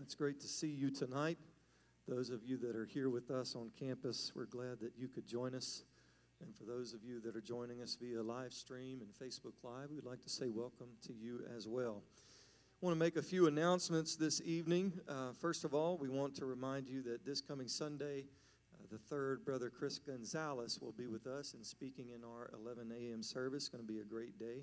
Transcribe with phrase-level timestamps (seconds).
[0.00, 1.38] It's great to see you tonight.
[2.06, 5.26] Those of you that are here with us on campus, we're glad that you could
[5.26, 5.82] join us.
[6.40, 9.90] And for those of you that are joining us via live stream and Facebook Live,
[9.90, 12.04] we'd like to say welcome to you as well.
[12.80, 14.92] I want to make a few announcements this evening.
[15.08, 18.26] Uh, first of all, we want to remind you that this coming Sunday,
[18.74, 22.92] uh, the third, Brother Chris Gonzalez will be with us and speaking in our 11
[22.92, 23.20] a.m.
[23.20, 23.64] service.
[23.64, 24.62] It's going to be a great day.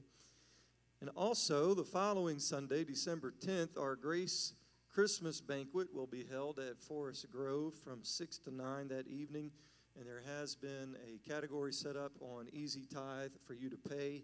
[1.02, 4.54] And also, the following Sunday, December 10th, our Grace
[4.96, 9.52] Christmas banquet will be held at Forest Grove from 6 to 9 that evening.
[9.99, 14.23] And there has been a category set up on Easy Tithe for you to pay.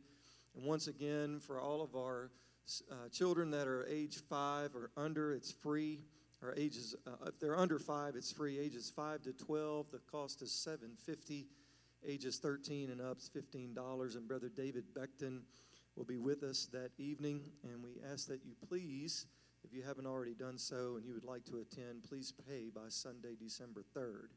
[0.56, 2.32] And once again, for all of our
[2.90, 6.06] uh, children that are age 5 or under, it's free.
[6.42, 8.58] Or ages, uh, if they're under 5, it's free.
[8.58, 11.48] Ages 5 to 12, the cost is 750
[12.08, 14.16] Ages 13 and up, $15.
[14.16, 15.42] And Brother David Beckton
[15.98, 17.42] will be with us that evening.
[17.62, 19.26] And we ask that you please
[19.64, 22.90] if you haven't already done so and you would like to attend, please pay by
[22.90, 24.30] Sunday, December 3rd.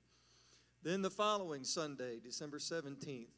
[0.82, 3.28] Then the following Sunday, December 17th,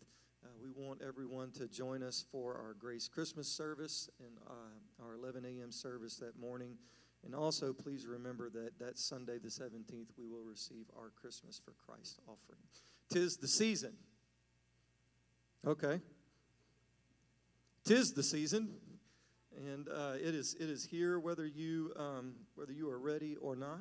[0.44, 5.14] uh, we want everyone to join us for our Grace Christmas service and uh, our
[5.14, 5.70] 11 a.m.
[5.70, 6.76] service that morning.
[7.24, 11.72] And also, please remember that that Sunday, the 17th, we will receive our Christmas for
[11.72, 12.60] Christ offering.
[13.10, 13.94] Tis the season.
[15.66, 16.00] Okay.
[17.84, 18.70] Tis the season
[19.56, 23.56] and uh, it is it is here whether you um, whether you are ready or
[23.56, 23.80] not.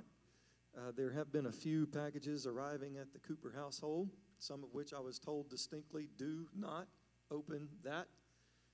[0.77, 4.09] Uh, there have been a few packages arriving at the Cooper household,
[4.39, 6.87] some of which I was told distinctly, "Do not
[7.31, 8.07] open that."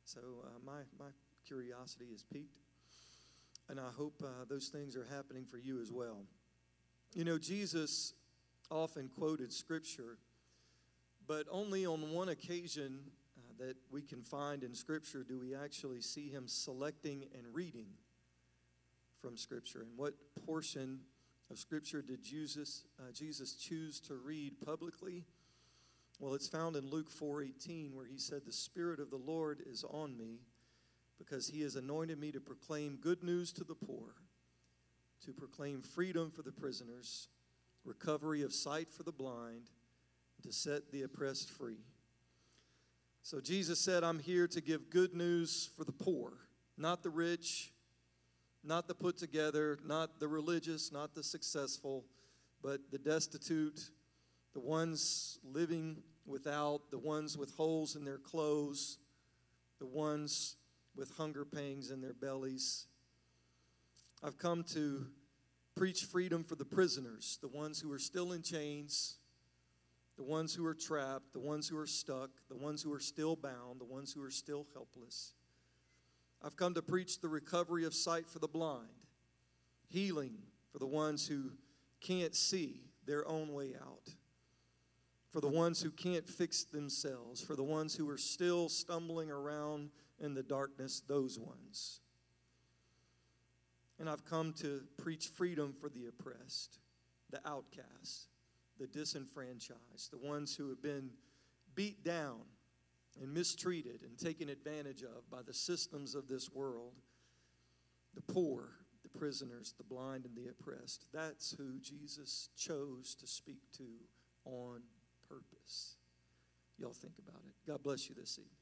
[0.05, 1.11] So uh, my my
[1.45, 2.57] curiosity is piqued,
[3.69, 6.23] and I hope uh, those things are happening for you as well.
[7.13, 8.13] You know, Jesus
[8.69, 10.17] often quoted Scripture,
[11.27, 13.01] but only on one occasion
[13.61, 17.85] that we can find in Scripture do we actually see him selecting and reading
[19.21, 19.81] from Scripture?
[19.81, 20.15] And what
[20.47, 21.01] portion
[21.51, 25.25] of Scripture did Jesus, uh, Jesus choose to read publicly?
[26.19, 29.83] Well, it's found in Luke 4:18 where he said, "The Spirit of the Lord is
[29.83, 30.39] on me
[31.19, 34.15] because he has anointed me to proclaim good news to the poor,
[35.19, 37.29] to proclaim freedom for the prisoners,
[37.83, 39.69] recovery of sight for the blind,
[40.41, 41.90] to set the oppressed free."
[43.23, 46.33] So Jesus said, I'm here to give good news for the poor,
[46.75, 47.71] not the rich,
[48.63, 52.03] not the put together, not the religious, not the successful,
[52.63, 53.91] but the destitute,
[54.53, 58.97] the ones living without, the ones with holes in their clothes,
[59.79, 60.55] the ones
[60.95, 62.87] with hunger pangs in their bellies.
[64.23, 65.05] I've come to
[65.75, 69.17] preach freedom for the prisoners, the ones who are still in chains
[70.17, 73.35] the ones who are trapped, the ones who are stuck, the ones who are still
[73.35, 75.33] bound, the ones who are still helpless.
[76.43, 78.87] I've come to preach the recovery of sight for the blind,
[79.87, 80.37] healing
[80.71, 81.51] for the ones who
[81.99, 84.09] can't see their own way out,
[85.29, 89.91] for the ones who can't fix themselves, for the ones who are still stumbling around
[90.19, 91.99] in the darkness, those ones.
[93.99, 96.79] And I've come to preach freedom for the oppressed,
[97.29, 98.30] the outcast,
[98.81, 101.11] the disenfranchised, the ones who have been
[101.75, 102.39] beat down
[103.21, 106.93] and mistreated and taken advantage of by the systems of this world,
[108.15, 108.69] the poor,
[109.03, 111.05] the prisoners, the blind, and the oppressed.
[111.13, 113.85] That's who Jesus chose to speak to
[114.45, 114.81] on
[115.29, 115.97] purpose.
[116.79, 117.53] Y'all think about it.
[117.67, 118.60] God bless you this evening.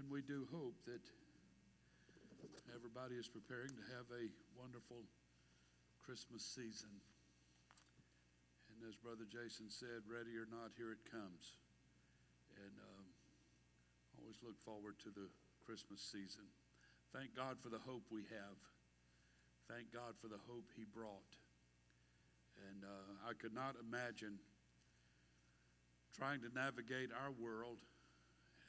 [0.00, 1.04] And we do hope that
[2.72, 5.04] everybody is preparing to have a wonderful
[6.00, 6.88] Christmas season.
[8.72, 11.52] And as Brother Jason said, ready or not, here it comes.
[12.56, 13.04] And um,
[14.16, 15.28] always look forward to the
[15.68, 16.48] Christmas season.
[17.12, 18.56] Thank God for the hope we have.
[19.68, 21.36] Thank God for the hope He brought.
[22.72, 24.40] And uh, I could not imagine
[26.16, 27.84] trying to navigate our world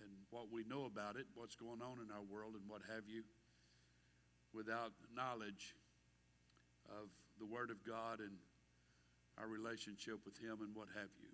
[0.01, 3.05] and what we know about it, what's going on in our world, and what have
[3.07, 3.23] you,
[4.53, 5.75] without knowledge
[6.89, 7.07] of
[7.39, 8.35] the Word of God and
[9.39, 11.33] our relationship with Him and what have you.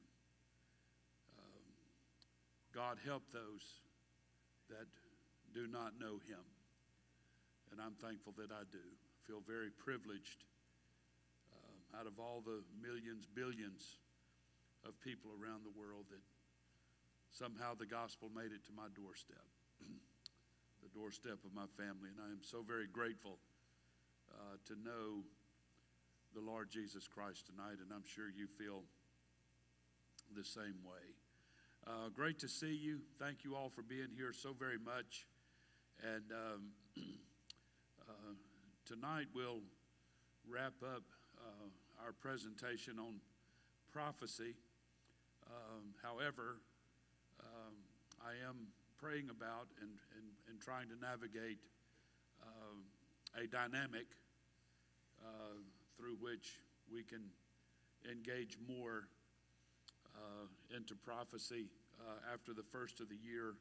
[1.39, 1.65] Um,
[2.75, 3.81] God help those
[4.69, 4.87] that
[5.53, 6.43] do not know Him.
[7.71, 8.83] And I'm thankful that I do.
[8.83, 10.45] I feel very privileged
[11.51, 13.99] uh, out of all the millions, billions
[14.87, 16.23] of people around the world that
[17.37, 19.45] somehow the gospel made it to my doorstep,
[20.81, 22.09] the doorstep of my family.
[22.09, 23.37] And I am so very grateful
[24.33, 25.21] uh, to know
[26.33, 27.77] the Lord Jesus Christ tonight.
[27.77, 28.81] And I'm sure you feel
[30.35, 31.05] the same way.
[31.85, 32.99] Uh, great to see you.
[33.19, 35.27] Thank you all for being here so very much.
[36.01, 36.61] And um,
[38.09, 38.33] uh,
[38.85, 39.61] tonight we'll
[40.49, 41.03] wrap up
[41.37, 43.21] uh, our presentation on
[43.93, 44.55] prophecy.
[45.47, 46.57] Um, however,
[48.23, 48.67] I am
[48.97, 51.59] praying about and, and, and trying to navigate
[52.41, 52.83] um,
[53.37, 54.07] a dynamic
[55.21, 55.61] uh,
[55.97, 56.59] through which
[56.91, 57.21] we can
[58.09, 59.07] engage more
[60.15, 61.69] uh, into prophecy
[62.01, 63.53] uh, after the first of the year.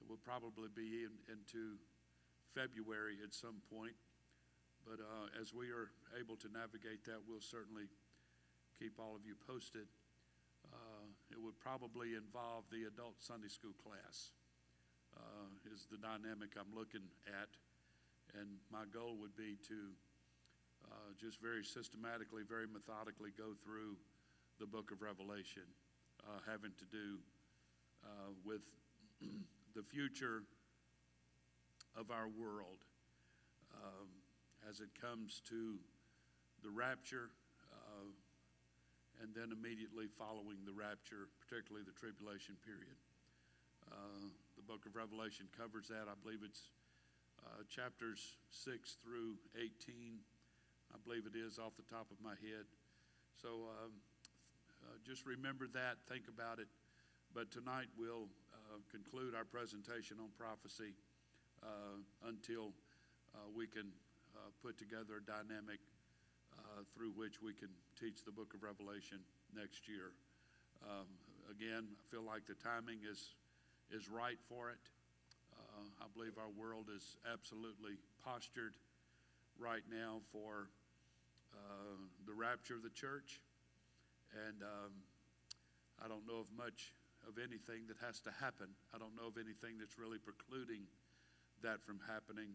[0.00, 1.76] It will probably be in, into
[2.54, 3.96] February at some point.
[4.86, 7.90] But uh, as we are able to navigate that, we'll certainly
[8.78, 9.88] keep all of you posted.
[11.36, 14.32] It would probably involve the adult Sunday school class,
[15.12, 17.52] uh, is the dynamic I'm looking at.
[18.32, 19.92] And my goal would be to
[20.88, 24.00] uh, just very systematically, very methodically go through
[24.56, 25.68] the book of Revelation,
[26.24, 27.20] uh, having to do
[28.00, 28.64] uh, with
[29.76, 30.40] the future
[32.00, 32.80] of our world
[33.76, 34.08] um,
[34.64, 35.76] as it comes to
[36.64, 37.28] the rapture
[37.68, 38.08] uh,
[39.22, 42.96] and then immediately following the rapture, particularly the tribulation period.
[43.88, 44.28] Uh,
[44.58, 46.10] the book of Revelation covers that.
[46.10, 46.74] I believe it's
[47.44, 50.20] uh, chapters 6 through 18.
[50.92, 52.66] I believe it is off the top of my head.
[53.40, 53.92] So um,
[54.82, 56.68] uh, just remember that, think about it.
[57.34, 60.96] But tonight we'll uh, conclude our presentation on prophecy
[61.62, 62.72] uh, until
[63.34, 63.92] uh, we can
[64.62, 65.80] put together a dynamic
[66.76, 69.18] uh, through which we can teach the book of Revelation
[69.56, 70.12] next year.
[70.84, 71.08] Um,
[71.48, 73.32] again, I feel like the timing is,
[73.90, 74.84] is right for it.
[76.00, 78.72] I believe our world is absolutely postured
[79.58, 80.68] right now for
[82.26, 83.40] the rapture of the church.
[84.34, 84.92] And um,
[86.02, 86.92] I don't know of much
[87.24, 88.68] of anything that has to happen.
[88.92, 90.84] I don't know of anything that's really precluding
[91.62, 92.52] that from happening.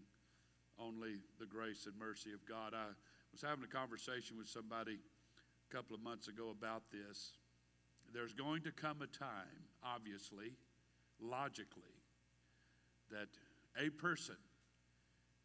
[0.80, 2.74] Only the grace and mercy of God.
[2.74, 2.94] I
[3.32, 7.34] was having a conversation with somebody a couple of months ago about this.
[8.14, 10.54] There's going to come a time, obviously,
[11.22, 11.96] logically,
[13.10, 13.30] that
[13.80, 14.36] a person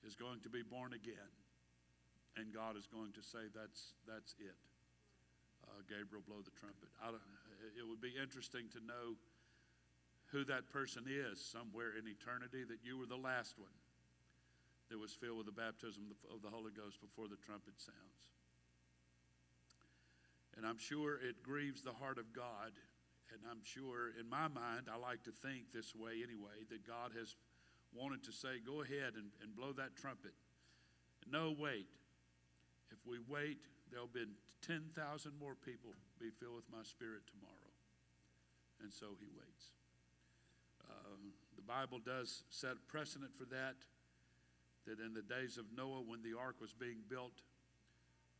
[0.04, 1.30] is going to be born again,
[2.36, 4.56] and God is going to say, That's, that's it
[5.66, 6.88] uh, Gabriel blow the trumpet.
[7.74, 9.18] it would be interesting to know
[10.30, 13.74] who that person is somewhere in eternity, that you were the last one
[14.90, 18.22] that was filled with the baptism of the Holy Ghost before the trumpet sounds.
[20.56, 22.72] And I'm sure it grieves the heart of God.
[23.34, 27.10] And I'm sure, in my mind, I like to think this way anyway, that God
[27.18, 27.34] has
[27.92, 30.32] wanted to say, go ahead and, and blow that trumpet.
[31.30, 31.90] No, wait.
[32.90, 33.58] If we wait,
[33.90, 34.26] there'll be
[34.62, 34.94] 10,000
[35.38, 37.72] more people be filled with my spirit tomorrow.
[38.82, 39.74] And so he waits.
[40.86, 41.18] Uh,
[41.56, 43.74] the Bible does set precedent for that,
[44.86, 47.42] that in the days of Noah, when the ark was being built,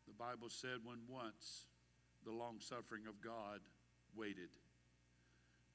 [0.06, 1.66] the Bible said when once
[2.24, 3.60] the long suffering of God
[4.14, 4.50] waited.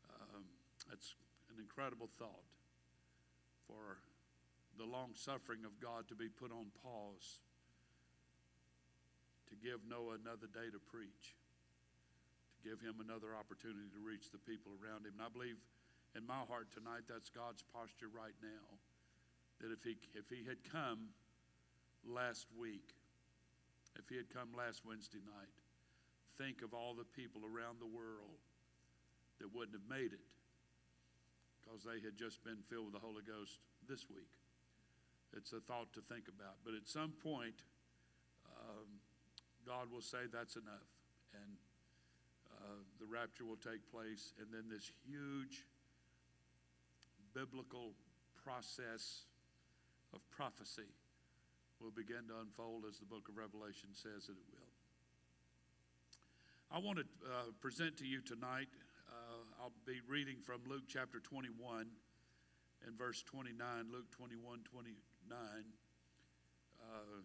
[0.08, 0.44] Um,
[0.90, 1.16] that's
[1.52, 2.48] an incredible thought
[3.68, 4.00] for
[4.80, 7.40] the long suffering of God to be put on pause
[9.52, 11.36] to give Noah another day to preach,
[12.56, 15.20] to give him another opportunity to reach the people around him.
[15.20, 15.60] And I believe
[16.16, 18.68] in my heart tonight that's God's posture right now.
[19.62, 21.14] That if he, if he had come
[22.06, 22.98] last week,
[23.96, 25.54] if he had come last Wednesday night,
[26.38, 28.42] think of all the people around the world
[29.40, 30.26] that wouldn't have made it
[31.62, 34.30] because they had just been filled with the Holy Ghost this week.
[35.38, 36.60] It's a thought to think about.
[36.66, 37.64] But at some point,
[38.46, 39.00] um,
[39.66, 40.90] God will say that's enough.
[41.34, 41.56] And
[42.52, 44.34] uh, the rapture will take place.
[44.40, 45.64] And then this huge
[47.34, 47.94] biblical
[48.44, 49.24] process
[50.14, 50.90] of prophecy
[51.80, 54.70] will begin to unfold as the book of Revelation says that it will.
[56.72, 58.70] I want to uh, present to you tonight,
[59.10, 61.88] uh, I'll be reading from Luke chapter 21
[62.86, 63.58] and verse 29,
[63.92, 65.38] Luke 21 29.
[66.80, 67.22] Uh,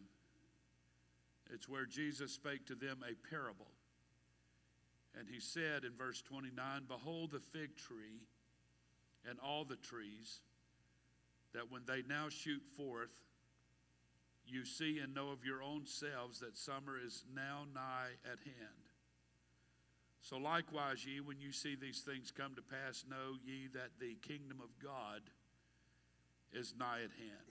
[1.52, 3.70] it's where Jesus spake to them a parable.
[5.18, 8.26] And he said in verse 29 Behold the fig tree
[9.28, 10.40] and all the trees,
[11.56, 13.10] that when they now shoot forth,
[14.46, 18.84] you see and know of your own selves that summer is now nigh at hand.
[20.20, 24.16] So likewise, ye, when you see these things come to pass, know ye that the
[24.26, 25.22] kingdom of God
[26.52, 27.46] is nigh at hand.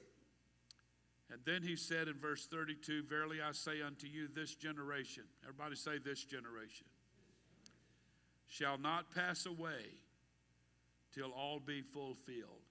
[1.31, 5.75] And then he said in verse 32 Verily I say unto you, this generation, everybody
[5.75, 6.85] say this generation,
[8.45, 9.97] shall not pass away
[11.11, 12.64] till all be fulfilled.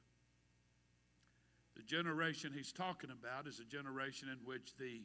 [1.76, 5.02] The generation he's talking about is a generation in which the,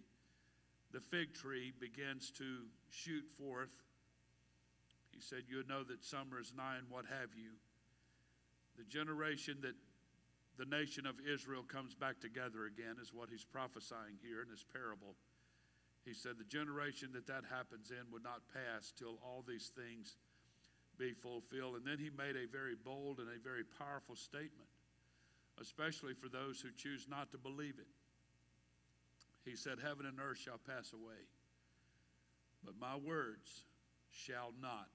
[0.92, 3.74] the fig tree begins to shoot forth.
[5.12, 7.58] He said, You know that summer is nigh and what have you.
[8.78, 9.76] The generation that
[10.58, 14.64] the nation of Israel comes back together again is what he's prophesying here in this
[14.72, 15.16] parable.
[16.06, 20.18] He said, The generation that that happens in would not pass till all these things
[21.00, 21.76] be fulfilled.
[21.76, 24.69] And then he made a very bold and a very powerful statement
[25.62, 27.88] especially for those who choose not to believe it.
[29.46, 31.28] He said, Heaven and earth shall pass away,
[32.64, 33.64] but my words
[34.12, 34.90] shall not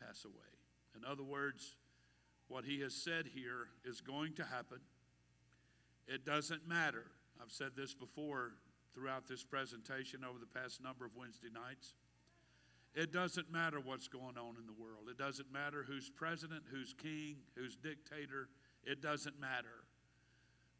[0.00, 0.34] pass away.
[0.96, 1.76] In other words,
[2.48, 4.80] what he has said here is going to happen.
[6.08, 7.06] It doesn't matter.
[7.40, 8.52] I've said this before
[8.92, 11.94] throughout this presentation over the past number of Wednesday nights.
[12.92, 15.06] It doesn't matter what's going on in the world.
[15.08, 18.48] It doesn't matter who's president, who's king, who's dictator,
[18.84, 19.84] it doesn't matter.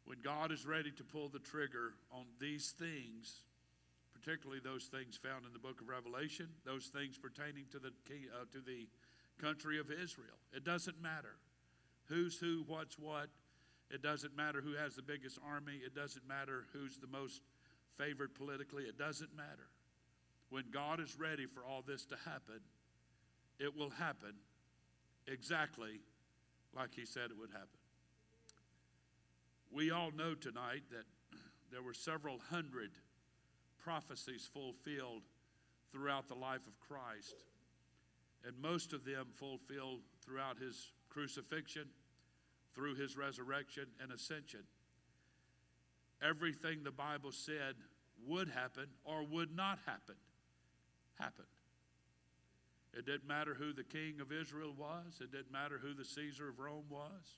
[0.05, 3.43] When God is ready to pull the trigger on these things,
[4.13, 8.45] particularly those things found in the book of Revelation, those things pertaining to the, uh,
[8.51, 8.87] to the
[9.39, 11.35] country of Israel, it doesn't matter
[12.11, 13.29] who's who, what's what.
[13.89, 15.79] It doesn't matter who has the biggest army.
[15.85, 17.41] It doesn't matter who's the most
[17.97, 18.83] favored politically.
[18.83, 19.67] It doesn't matter.
[20.49, 22.59] When God is ready for all this to happen,
[23.59, 24.33] it will happen
[25.27, 26.01] exactly
[26.75, 27.80] like He said it would happen.
[29.73, 31.05] We all know tonight that
[31.71, 32.91] there were several hundred
[33.83, 35.23] prophecies fulfilled
[35.91, 37.35] throughout the life of Christ,
[38.45, 41.87] and most of them fulfilled throughout his crucifixion,
[42.73, 44.61] through his resurrection and ascension.
[46.21, 47.75] Everything the Bible said
[48.27, 50.15] would happen or would not happen
[51.19, 51.47] happened.
[52.93, 56.49] It didn't matter who the king of Israel was, it didn't matter who the Caesar
[56.49, 57.37] of Rome was.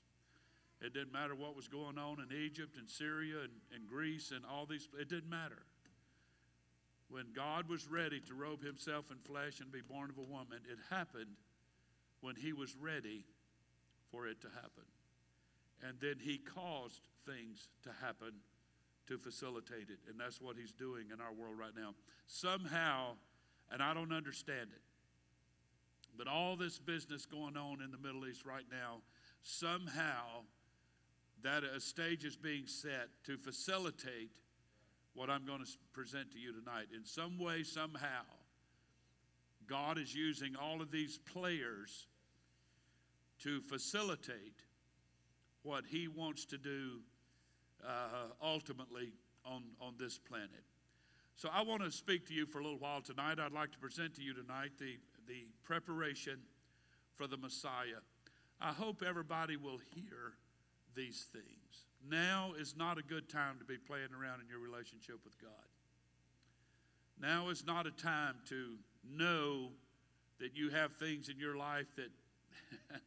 [0.84, 4.44] It didn't matter what was going on in Egypt and Syria and, and Greece and
[4.44, 5.62] all these, it didn't matter.
[7.08, 10.58] When God was ready to robe himself in flesh and be born of a woman,
[10.70, 11.36] it happened
[12.20, 13.24] when he was ready
[14.10, 14.84] for it to happen.
[15.82, 18.32] And then he caused things to happen
[19.06, 20.00] to facilitate it.
[20.08, 21.94] And that's what he's doing in our world right now.
[22.26, 23.12] Somehow,
[23.70, 24.82] and I don't understand it,
[26.16, 28.98] but all this business going on in the Middle East right now,
[29.42, 30.44] somehow
[31.44, 34.40] that a stage is being set to facilitate
[35.12, 36.86] what I'm going to present to you tonight.
[36.94, 38.24] In some way, somehow,
[39.68, 42.06] God is using all of these players
[43.42, 44.64] to facilitate
[45.62, 47.00] what He wants to do
[47.86, 49.12] uh, ultimately
[49.44, 50.64] on, on this planet.
[51.36, 53.38] So I want to speak to you for a little while tonight.
[53.38, 54.96] I'd like to present to you tonight the,
[55.28, 56.38] the preparation
[57.16, 58.00] for the Messiah.
[58.60, 60.34] I hope everybody will hear
[60.94, 61.86] these things.
[62.08, 65.50] Now is not a good time to be playing around in your relationship with God.
[67.20, 68.76] Now is not a time to
[69.08, 69.68] know
[70.40, 72.10] that you have things in your life that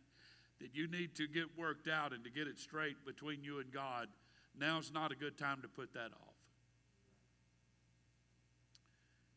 [0.60, 3.72] that you need to get worked out and to get it straight between you and
[3.72, 4.08] God.
[4.60, 6.34] Now's not a good time to put that off.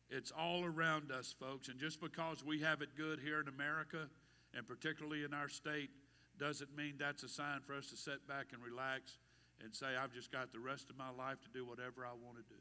[0.09, 4.09] It's all around us, folks, and just because we have it good here in America
[4.55, 5.89] and particularly in our state
[6.41, 9.19] doesn't mean that's a sign for us to sit back and relax
[9.63, 12.37] and say, I've just got the rest of my life to do whatever I want
[12.37, 12.59] to do.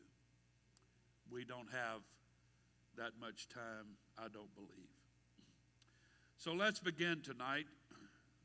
[1.32, 2.02] We don't have
[2.99, 4.92] that much time, I don't believe.
[6.37, 7.64] So let's begin tonight.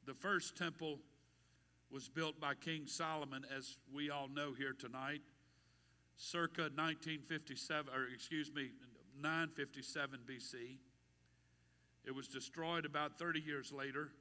[0.05, 0.99] The first temple
[1.91, 5.21] was built by King Solomon, as we all know here tonight,
[6.15, 8.69] circa 1957, or excuse me,
[9.21, 10.77] 957 BC.
[12.05, 14.11] It was destroyed about 30 years later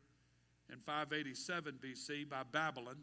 [0.73, 2.97] in 587 BC by Babylon.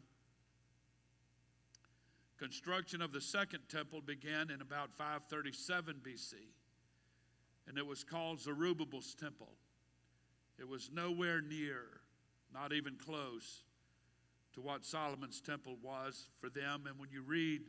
[2.37, 6.33] Construction of the second temple began in about 537 BC,
[7.67, 9.51] and it was called Zerubbabel's temple.
[10.59, 11.83] It was nowhere near,
[12.53, 13.63] not even close,
[14.53, 16.85] to what Solomon's temple was for them.
[16.87, 17.61] And when you read,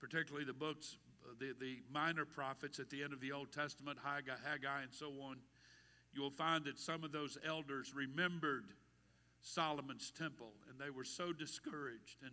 [0.00, 3.98] particularly the books, uh, the, the minor prophets at the end of the Old Testament,
[4.04, 5.36] Haggai, Haggai and so on,
[6.12, 8.66] you will find that some of those elders remembered
[9.42, 12.32] Solomon's temple, and they were so discouraged and,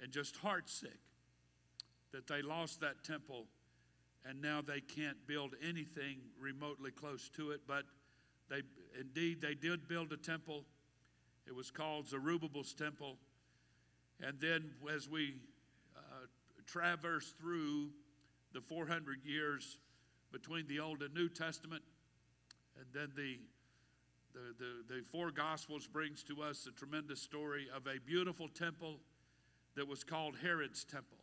[0.00, 1.00] and just heartsick
[2.12, 3.46] that they lost that temple,
[4.24, 7.62] and now they can't build anything remotely close to it.
[7.66, 7.84] But
[8.48, 8.62] they
[8.98, 10.64] indeed they did build a temple.
[11.46, 13.16] It was called Zerubbabel's temple,
[14.20, 15.34] and then as we
[15.96, 16.26] uh,
[16.66, 17.90] traverse through
[18.52, 19.78] the 400 years
[20.32, 21.82] between the Old and New Testament,
[22.76, 23.38] and then the
[24.36, 29.00] the, the, the four Gospels brings to us a tremendous story of a beautiful temple
[29.76, 31.16] that was called Herod's temple.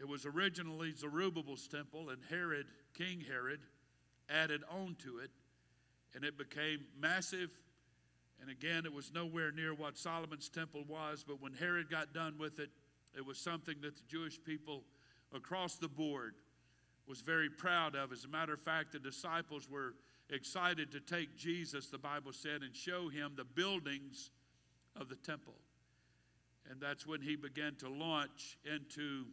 [0.00, 2.66] It was originally Zerubbabel's temple, and Herod,
[2.96, 3.60] King Herod,
[4.30, 5.30] added on to it,
[6.14, 7.50] and it became massive.
[8.40, 12.36] And again, it was nowhere near what Solomon's temple was, but when Herod got done
[12.38, 12.70] with it,
[13.14, 14.84] it was something that the Jewish people
[15.34, 16.34] across the board
[17.06, 18.10] was very proud of.
[18.10, 19.94] As a matter of fact, the disciples were
[20.32, 24.30] excited to take Jesus, the Bible said, and show him the buildings
[24.96, 25.54] of the temple.
[26.70, 29.26] And that's when he began to launch into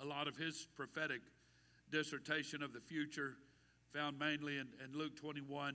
[0.00, 1.20] a lot of his prophetic
[1.90, 3.34] dissertation of the future,
[3.92, 5.74] found mainly in, in Luke 21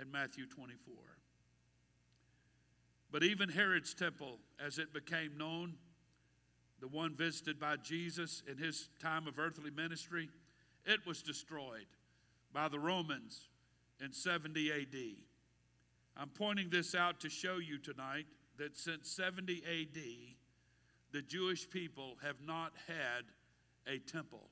[0.00, 0.94] and Matthew 24.
[3.10, 5.74] But even Herod's temple, as it became known,
[6.80, 10.28] the one visited by Jesus in his time of earthly ministry,
[10.86, 11.86] it was destroyed
[12.52, 13.48] by the Romans
[14.00, 14.96] in 70 AD.
[16.16, 18.26] I'm pointing this out to show you tonight
[18.58, 20.02] that since 70 AD,
[21.12, 23.24] the Jewish people have not had
[23.86, 24.48] a temple.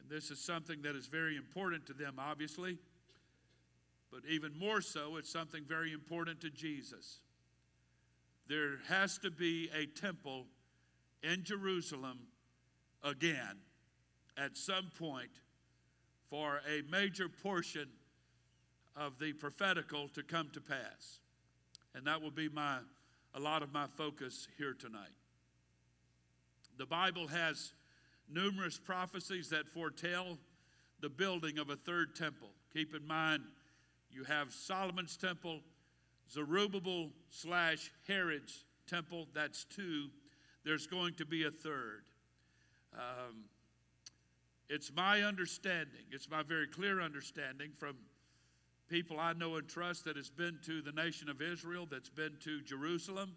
[0.00, 2.78] And this is something that is very important to them, obviously,
[4.10, 7.20] but even more so, it's something very important to Jesus.
[8.48, 10.46] There has to be a temple
[11.22, 12.20] in Jerusalem
[13.02, 13.58] again
[14.36, 15.30] at some point
[16.30, 17.88] for a major portion
[18.96, 21.20] of the prophetical to come to pass.
[21.94, 22.78] And that will be my
[23.34, 25.14] a lot of my focus here tonight.
[26.78, 27.72] The Bible has
[28.28, 30.38] numerous prophecies that foretell
[31.00, 32.48] the building of a third temple.
[32.72, 33.42] Keep in mind,
[34.10, 35.60] you have Solomon's temple,
[36.30, 40.08] Zerubbabel slash Herod's temple, that's two.
[40.64, 42.04] There's going to be a third.
[42.94, 43.44] Um,
[44.68, 47.96] it's my understanding, it's my very clear understanding from
[48.88, 52.36] people I know and trust that has been to the nation of Israel, that's been
[52.40, 53.36] to Jerusalem.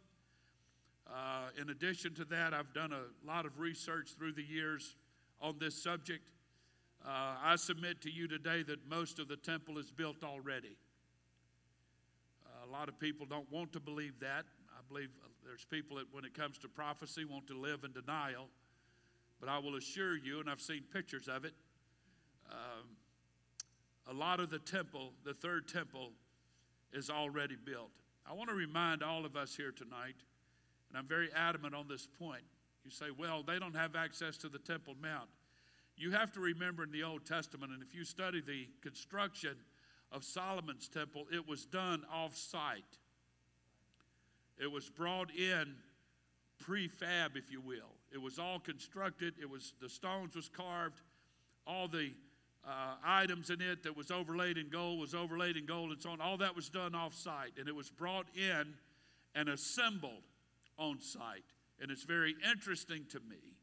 [1.08, 4.95] Uh, in addition to that, I've done a lot of research through the years
[5.41, 6.29] on this subject.
[7.05, 10.77] Uh, I submit to you today that most of the temple is built already.
[12.45, 14.45] Uh, a lot of people don't want to believe that.
[14.71, 15.10] I believe
[15.43, 18.47] there's people that, when it comes to prophecy, want to live in denial.
[19.41, 21.54] But I will assure you, and I've seen pictures of it,
[22.51, 22.86] um,
[24.08, 26.12] a lot of the temple, the third temple,
[26.93, 27.89] is already built.
[28.30, 30.15] I want to remind all of us here tonight,
[30.89, 32.43] and I'm very adamant on this point.
[32.86, 35.30] You say, well, they don't have access to the Temple Mount.
[35.97, 39.56] You have to remember in the Old Testament, and if you study the construction
[40.12, 42.84] of Solomon's temple, it was done off site.
[44.60, 45.75] It was brought in
[46.60, 48.00] prefab, if you will.
[48.12, 49.36] It was all constructed.
[49.41, 51.02] It was the stones was carved.
[51.65, 52.12] All the
[52.65, 56.10] uh, items in it that was overlaid in gold was overlaid in gold and so
[56.12, 56.21] on.
[56.21, 58.74] All that was done off site, and it was brought in
[59.36, 60.24] and assembled
[60.78, 61.43] on site.
[61.80, 63.56] And it's very interesting to me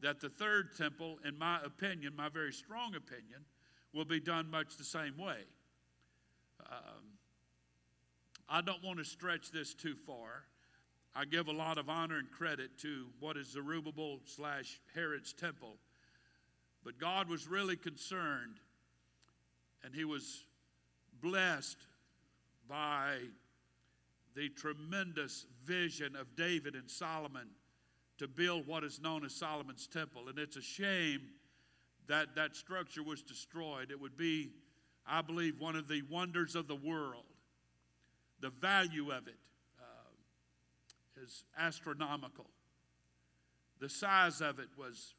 [0.00, 3.44] that the third temple, in my opinion, my very strong opinion,
[3.94, 5.38] will be done much the same way.
[6.70, 7.18] Um,
[8.48, 10.44] I don't want to stretch this too far.
[11.14, 15.76] I give a lot of honor and credit to what is Zerubbabel slash Herod's temple.
[16.84, 18.60] But God was really concerned,
[19.84, 20.44] and He was
[21.20, 21.78] blessed
[22.68, 23.16] by
[24.36, 27.48] the tremendous vision of David and Solomon
[28.18, 30.28] to build what is known as Solomon's temple.
[30.28, 31.22] And it's a shame
[32.06, 33.90] that that structure was destroyed.
[33.90, 34.50] It would be,
[35.06, 37.24] I believe, one of the wonders of the world.
[38.40, 39.36] The value of it
[41.22, 42.46] is astronomical.
[43.80, 45.14] The size of it was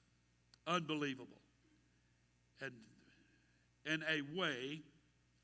[0.68, 1.42] unbelievable.
[2.62, 2.72] And
[3.86, 4.82] in a way,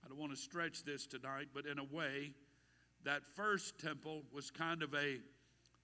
[0.04, 2.34] I don't want to stretch this tonight, but in a way,
[3.04, 5.17] that first temple was kind of a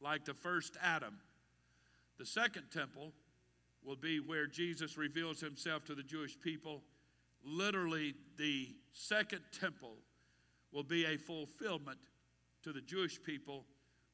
[0.02, 1.18] like the first Adam.
[2.20, 3.14] The second temple
[3.84, 6.82] will be where Jesus reveals himself to the Jewish people.
[7.44, 9.96] Literally, the second temple
[10.72, 12.00] will be a fulfillment
[12.64, 13.66] to the Jewish people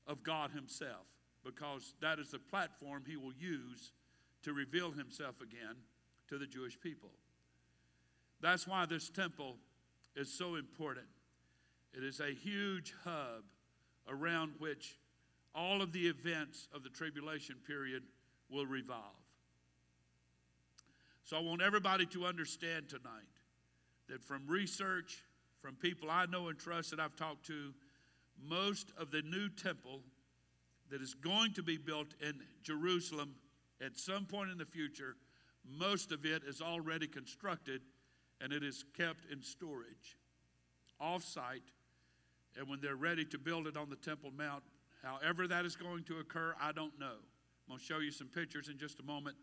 [0.10, 1.06] of God Himself,
[1.45, 3.93] because that is the platform He will use
[4.43, 5.76] to reveal Himself again
[6.28, 7.12] to the Jewish people.
[8.41, 9.56] That's why this temple
[10.15, 11.06] is so important.
[11.93, 13.43] It is a huge hub
[14.08, 14.98] around which
[15.56, 18.04] all of the events of the tribulation period
[18.50, 19.04] will revolve.
[21.24, 23.04] So I want everybody to understand tonight
[24.08, 25.24] that from research,
[25.62, 27.74] from people I know and trust that I've talked to,
[28.47, 30.02] most of the new temple
[30.89, 33.36] that is going to be built in Jerusalem
[33.84, 35.15] at some point in the future,
[35.65, 37.82] most of it is already constructed
[38.41, 40.17] and it is kept in storage
[40.99, 41.63] off site.
[42.58, 44.63] And when they're ready to build it on the Temple Mount,
[45.04, 47.06] however that is going to occur, I don't know.
[47.15, 49.38] I'm going to show you some pictures in just a moment.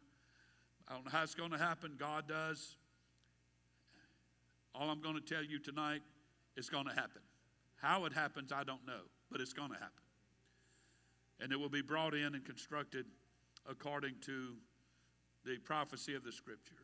[0.89, 1.97] I don't know how it's going to happen.
[1.99, 2.77] God does.
[4.75, 6.03] All I'm going to tell you tonight
[6.57, 7.23] is going to happen.
[7.77, 9.91] How it happens, I don't know, but it's going to happen.
[11.41, 13.07] And it will be brought in and constructed
[13.69, 14.55] according to
[15.45, 16.77] the prophecy of the scripture.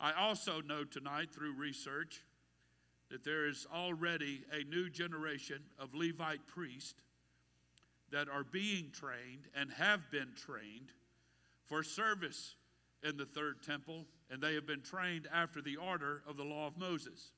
[0.00, 2.22] I also know tonight through research
[3.10, 6.94] that there is already a new generation of Levite priests
[8.10, 10.92] that are being trained and have been trained
[11.66, 12.56] for service
[13.02, 16.66] in the third temple, and they have been trained after the order of the law
[16.66, 17.30] of Moses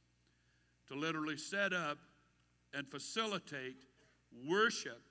[0.88, 1.98] to literally set up
[2.74, 3.84] and facilitate
[4.46, 5.02] worship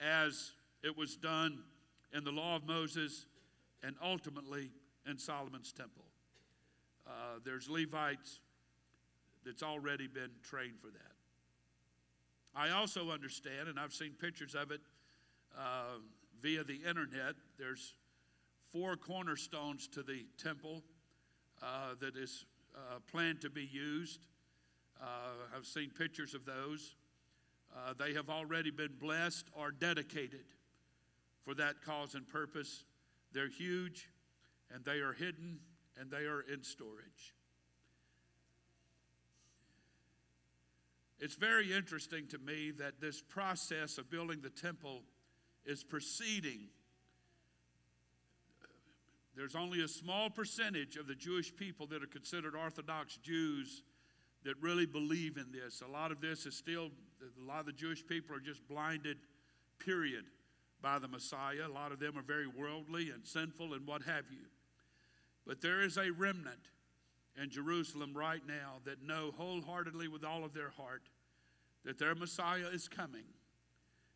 [0.00, 1.58] as it was done
[2.12, 3.26] in the law of Moses
[3.82, 4.70] and ultimately
[5.08, 6.04] in Solomon's temple.
[7.06, 8.40] Uh, there's Levites
[9.44, 11.12] that's already been trained for that.
[12.54, 14.80] I also understand, and I've seen pictures of it
[15.56, 15.98] uh,
[16.40, 17.94] via the internet, there's
[18.70, 20.82] four cornerstones to the temple
[21.62, 24.26] uh, that is uh, planned to be used.
[25.00, 26.94] Uh, I've seen pictures of those.
[27.74, 30.44] Uh, they have already been blessed or dedicated
[31.44, 32.84] for that cause and purpose.
[33.32, 34.08] They're huge
[34.74, 35.58] and they are hidden
[35.98, 37.34] and they are in storage.
[41.18, 45.02] It's very interesting to me that this process of building the temple
[45.64, 46.68] is proceeding.
[49.34, 53.82] There's only a small percentage of the Jewish people that are considered Orthodox Jews
[54.46, 55.82] that really believe in this.
[55.86, 59.16] A lot of this is still, a lot of the Jewish people are just blinded,
[59.80, 60.26] period,
[60.80, 61.66] by the Messiah.
[61.66, 64.46] A lot of them are very worldly and sinful and what have you.
[65.44, 66.70] But there is a remnant
[67.42, 71.02] in Jerusalem right now that know wholeheartedly with all of their heart
[71.84, 73.24] that their Messiah is coming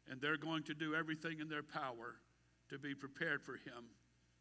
[0.09, 2.17] and they're going to do everything in their power
[2.69, 3.91] to be prepared for him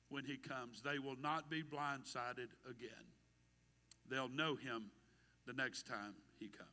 [0.09, 0.83] when he comes.
[0.83, 3.05] They will not be blindsided again.
[4.07, 4.91] They'll know him
[5.49, 6.69] the next time he comes.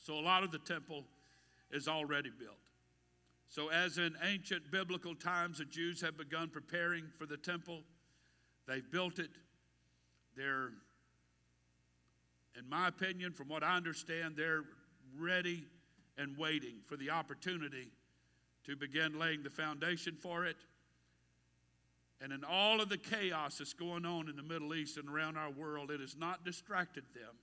[0.00, 1.04] So, a lot of the temple
[1.70, 2.56] is already built.
[3.48, 7.82] So, as in ancient biblical times, the Jews have begun preparing for the temple,
[8.66, 9.30] they've built it.
[10.36, 10.70] They're,
[12.58, 14.64] in my opinion, from what I understand, they're
[15.16, 15.64] ready
[16.16, 17.92] and waiting for the opportunity
[18.66, 20.56] to begin laying the foundation for it.
[22.20, 25.36] And in all of the chaos that's going on in the Middle East and around
[25.36, 27.34] our world, it has not distracted them,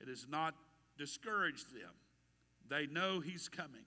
[0.00, 0.54] it has not
[0.98, 1.92] discouraged them.
[2.68, 3.84] They know He's coming,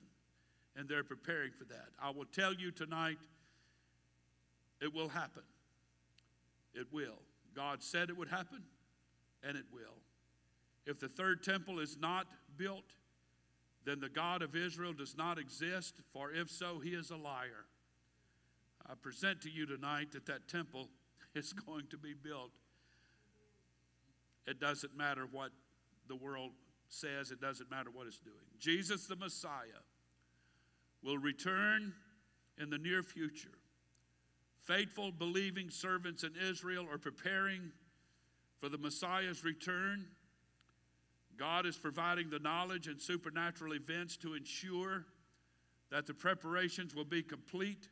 [0.75, 1.87] and they're preparing for that.
[2.01, 3.17] I will tell you tonight,
[4.81, 5.43] it will happen.
[6.73, 7.19] It will.
[7.55, 8.61] God said it would happen,
[9.43, 9.97] and it will.
[10.85, 12.27] If the third temple is not
[12.57, 12.83] built,
[13.85, 17.65] then the God of Israel does not exist, for if so, he is a liar.
[18.89, 20.89] I present to you tonight that that temple
[21.35, 22.51] is going to be built.
[24.47, 25.51] It doesn't matter what
[26.07, 26.51] the world
[26.87, 28.35] says, it doesn't matter what it's doing.
[28.57, 29.83] Jesus the Messiah
[31.03, 31.93] will return
[32.57, 33.59] in the near future.
[34.63, 37.71] Faithful, believing servants in Israel are preparing
[38.59, 40.05] for the Messiah's return.
[41.37, 45.05] God is providing the knowledge and supernatural events to ensure
[45.91, 47.87] that the preparations will be complete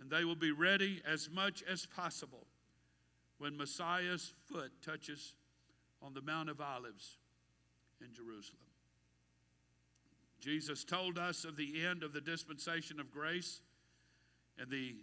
[0.00, 2.46] and they will be ready as much as possible
[3.38, 5.34] when Messiah's foot touches
[6.02, 7.18] on the Mount of Olives
[8.00, 8.60] in Jerusalem.
[10.40, 13.62] Jesus told us of the end of the dispensation of grace
[14.58, 14.94] and the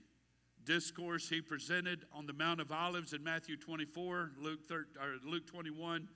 [0.65, 4.93] discourse he presented on the Mount of Olives in Matthew 24, Luke, 13,
[5.25, 6.07] Luke 21,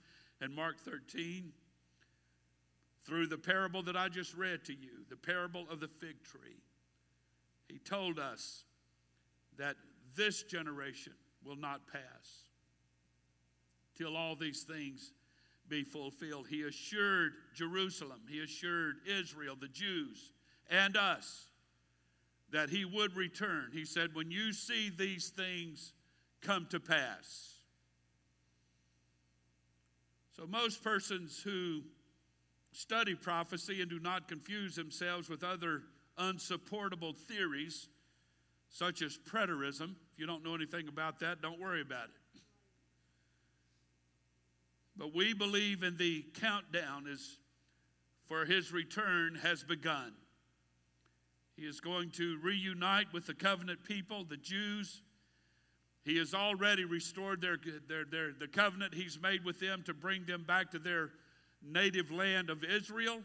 [0.42, 1.52] and Mark 13.
[3.04, 6.62] Through the parable that I just read to you, the parable of the fig tree,
[7.68, 8.65] he told us
[9.58, 9.76] that
[10.16, 11.14] this generation
[11.44, 12.46] will not pass
[13.98, 15.14] till all these things
[15.68, 16.48] be fulfilled.
[16.50, 20.32] He assured Jerusalem, he assured Israel, the Jews,
[20.70, 21.48] and us
[22.52, 23.70] that he would return.
[23.74, 25.94] He said, When you see these things
[26.42, 27.54] come to pass.
[30.36, 31.82] So, most persons who
[32.72, 35.84] study prophecy and do not confuse themselves with other
[36.18, 37.88] unsupportable theories,
[38.76, 39.96] such as preterism.
[40.12, 42.42] If you don't know anything about that, don't worry about it.
[44.98, 47.38] But we believe in the countdown is
[48.28, 50.12] for his return has begun.
[51.56, 55.02] He is going to reunite with the covenant people, the Jews.
[56.04, 57.58] He has already restored their,
[57.88, 61.12] their, their, the covenant He's made with them to bring them back to their
[61.64, 63.22] native land of Israel.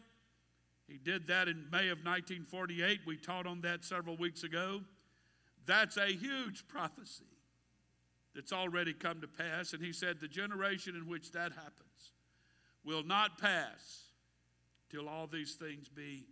[0.86, 3.00] He did that in May of 1948.
[3.04, 4.82] We taught on that several weeks ago.
[5.66, 7.25] That's a huge prophecy
[8.35, 9.73] that's already come to pass.
[9.73, 12.12] And he said, The generation in which that happens
[12.85, 14.05] will not pass
[14.90, 16.27] till all these things be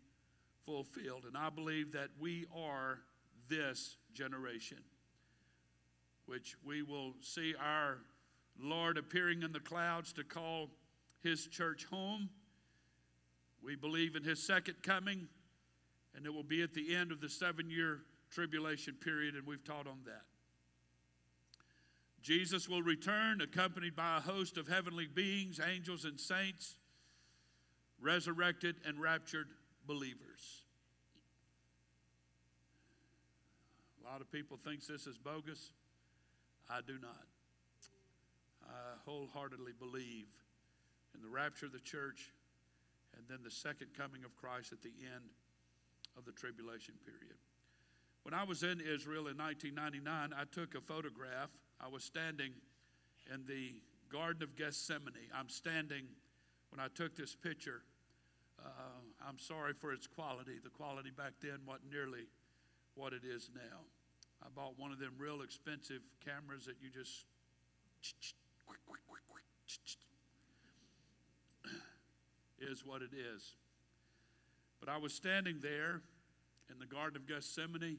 [0.65, 1.25] fulfilled.
[1.27, 3.01] And I believe that we are
[3.49, 4.79] this generation,
[6.27, 7.99] which we will see our
[8.61, 10.71] Lord appearing in the clouds to call
[11.23, 12.29] his church home.
[13.63, 15.29] We believe in his second coming,
[16.15, 19.65] and it will be at the end of the seven year tribulation period, and we've
[19.65, 20.23] taught on that.
[22.23, 26.77] Jesus will return accompanied by a host of heavenly beings, angels, and saints,
[28.01, 29.49] resurrected and raptured
[29.87, 30.63] believers.
[34.03, 35.73] A lot of people think this is bogus.
[36.69, 37.27] I do not.
[38.65, 40.27] I wholeheartedly believe
[41.15, 42.33] in the rapture of the church
[43.17, 45.25] and then the second coming of Christ at the end
[46.17, 47.39] of the tribulation period.
[48.29, 50.05] When I was in Israel in 1999,
[50.37, 51.49] I took a photograph.
[51.81, 52.53] I was standing
[53.33, 53.81] in the
[54.13, 55.33] Garden of Gethsemane.
[55.35, 56.05] I'm standing
[56.69, 57.81] when I took this picture.
[58.63, 58.69] Uh,
[59.27, 60.61] I'm sorry for its quality.
[60.63, 62.29] The quality back then wasn't nearly
[62.97, 63.81] what it is now.
[64.43, 67.25] I bought one of them real expensive cameras that you just
[72.61, 73.55] is what it is.
[74.81, 76.03] But I was standing there
[76.71, 77.97] in the Garden of Gethsemane,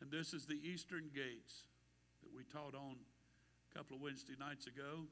[0.00, 1.64] and this is the eastern gates
[2.22, 5.06] that we taught on a couple of Wednesday nights ago.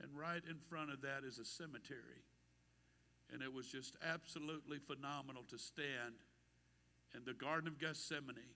[0.00, 2.26] And right in front of that is a cemetery.
[3.32, 6.20] And it was just absolutely phenomenal to stand
[7.14, 8.52] in the Garden of Gethsemane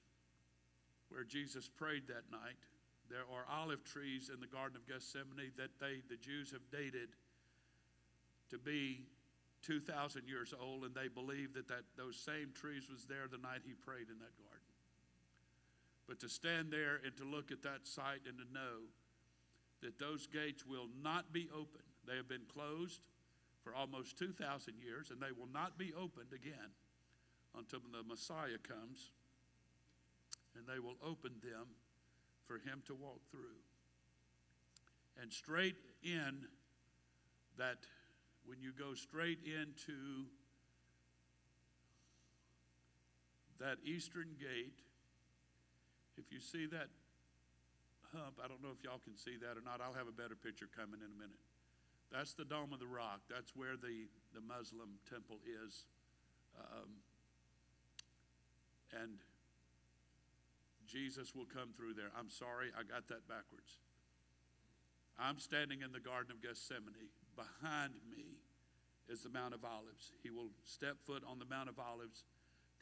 [1.09, 2.59] where Jesus prayed that night.
[3.09, 7.14] There are olive trees in the Garden of Gethsemane that they, the Jews have dated
[8.51, 9.07] to be
[9.62, 13.62] 2,000 years old, and they believe that, that those same trees was there the night
[13.64, 14.56] he prayed in that garden.
[16.09, 18.87] But to stand there and to look at that sight and to know
[19.83, 23.01] that those gates will not be open, they have been closed
[23.62, 26.71] for almost 2,000 years, and they will not be opened again
[27.59, 29.11] until the Messiah comes
[30.57, 31.66] and they will open them
[32.47, 33.61] for him to walk through.
[35.21, 36.47] And straight in
[37.59, 37.79] that,
[38.47, 40.27] when you go straight into
[43.59, 44.81] that eastern gate,
[46.17, 46.89] if you see that
[48.13, 49.81] hump, I don't know if y'all can see that or not.
[49.81, 51.41] I'll have a better picture coming in a minute.
[52.13, 53.21] That's the Dome of the Rock.
[53.29, 55.85] That's where the, the Muslim temple is.
[56.57, 57.03] Um,
[58.95, 59.19] and
[60.87, 62.15] Jesus will come through there.
[62.17, 63.83] I'm sorry, I got that backwards.
[65.19, 67.11] I'm standing in the Garden of Gethsemane.
[67.35, 68.39] Behind me
[69.09, 70.13] is the Mount of Olives.
[70.23, 72.25] He will step foot on the Mount of Olives,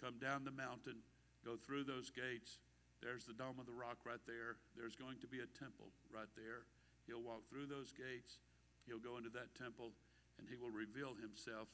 [0.00, 1.02] come down the mountain,
[1.44, 2.58] go through those gates.
[3.04, 4.56] There's the Dome of the Rock right there.
[4.72, 6.64] There's going to be a temple right there.
[7.04, 8.40] He'll walk through those gates.
[8.88, 9.92] He'll go into that temple
[10.40, 11.68] and he will reveal himself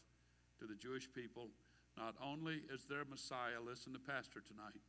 [0.59, 1.49] to the Jewish people,
[1.97, 4.83] not only as their Messiah, listen to Pastor tonight,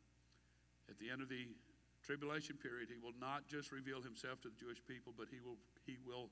[0.89, 1.47] at the end of the
[2.03, 5.55] tribulation period, he will not just reveal himself to the Jewish people, but he will,
[5.85, 6.27] he will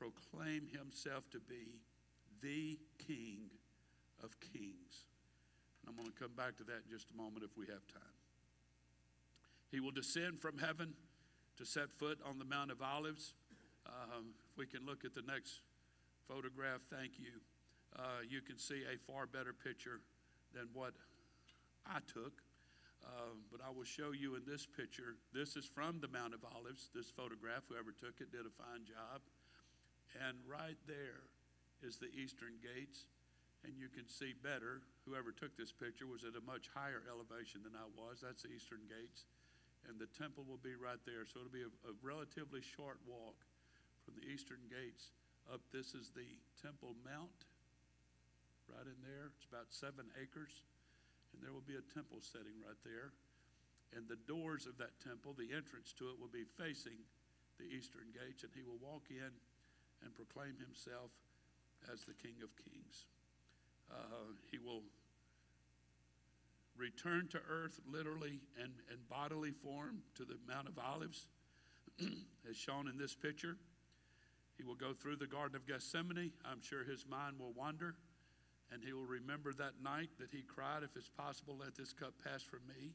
[0.00, 1.78] proclaim himself to be
[2.42, 3.46] the King
[4.24, 5.06] of Kings.
[5.82, 7.86] And I'm going to come back to that in just a moment if we have
[7.86, 8.17] time.
[9.70, 10.94] He will descend from heaven
[11.56, 13.34] to set foot on the Mount of Olives.
[13.86, 15.60] Um, if we can look at the next
[16.26, 17.40] photograph, thank you.
[17.96, 20.00] Uh, you can see a far better picture
[20.54, 20.94] than what
[21.86, 22.40] I took.
[23.04, 25.16] Um, but I will show you in this picture.
[25.32, 26.90] This is from the Mount of Olives.
[26.92, 29.22] This photograph, whoever took it did a fine job.
[30.18, 31.28] And right there
[31.80, 33.06] is the eastern gates.
[33.64, 34.82] And you can see better.
[35.06, 38.22] Whoever took this picture was at a much higher elevation than I was.
[38.22, 39.26] That's the eastern gates.
[39.88, 41.24] And the temple will be right there.
[41.24, 43.40] So it'll be a, a relatively short walk
[44.04, 45.16] from the eastern gates
[45.48, 45.64] up.
[45.72, 46.28] This is the
[46.60, 47.48] Temple Mount
[48.68, 49.32] right in there.
[49.32, 50.60] It's about seven acres
[51.32, 53.12] and there will be a temple setting right there.
[53.96, 57.00] And the doors of that temple, the entrance to it, will be facing
[57.56, 59.32] the eastern gates, and he will walk in
[60.04, 61.10] and proclaim himself
[61.88, 63.08] as the King of Kings.
[63.88, 64.84] Uh, he will
[66.78, 71.26] return to earth literally and in bodily form to the Mount of Olives,
[72.48, 73.56] as shown in this picture.
[74.56, 76.32] He will go through the Garden of Gethsemane.
[76.44, 77.94] I'm sure his mind will wander
[78.72, 82.12] and he will remember that night that he cried, If it's possible, let this cup
[82.22, 82.92] pass from me.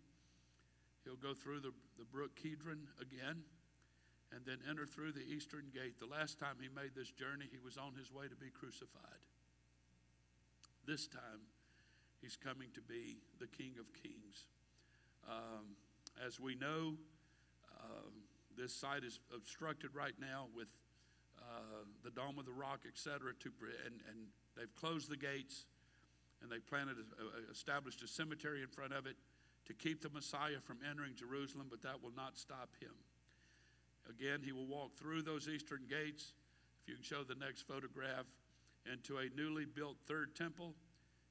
[1.03, 3.43] He'll go through the, the brook Kidron again,
[4.31, 5.99] and then enter through the eastern gate.
[5.99, 9.21] The last time he made this journey, he was on his way to be crucified.
[10.85, 11.41] This time,
[12.23, 14.47] he's coming to be the King of Kings.
[15.29, 15.75] Um,
[16.25, 16.95] as we know,
[17.83, 18.13] um,
[18.57, 20.69] this site is obstructed right now with
[21.37, 23.33] uh, the Dome of the Rock, etc.
[23.37, 23.49] To
[23.85, 24.17] and, and
[24.55, 25.65] they've closed the gates,
[26.41, 29.17] and they planted, a, established a cemetery in front of it
[29.65, 32.95] to keep the Messiah from entering Jerusalem, but that will not stop him.
[34.09, 36.33] Again, he will walk through those eastern gates.
[36.83, 38.25] If you can show the next photograph,
[38.91, 40.75] into a newly built third temple.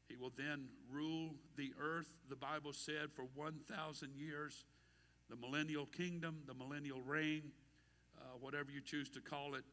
[0.09, 4.65] He will then rule the earth, the Bible said, for 1,000 years.
[5.31, 7.53] The millennial kingdom, the millennial reign,
[8.19, 9.65] uh, whatever you choose to call it.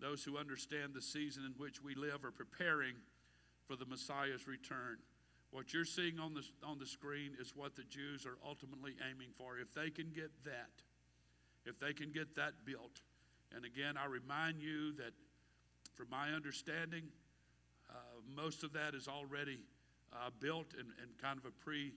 [0.00, 2.94] Those who understand the season in which we live are preparing
[3.66, 4.98] for the Messiah's return.
[5.50, 9.30] What you're seeing on the, on the screen is what the Jews are ultimately aiming
[9.36, 9.58] for.
[9.58, 10.70] If they can get that,
[11.64, 13.00] if they can get that built.
[13.54, 15.12] And again, I remind you that
[15.94, 17.04] from my understanding,
[17.90, 17.94] uh,
[18.36, 19.58] most of that is already
[20.12, 21.92] uh, built in, in, kind of a pre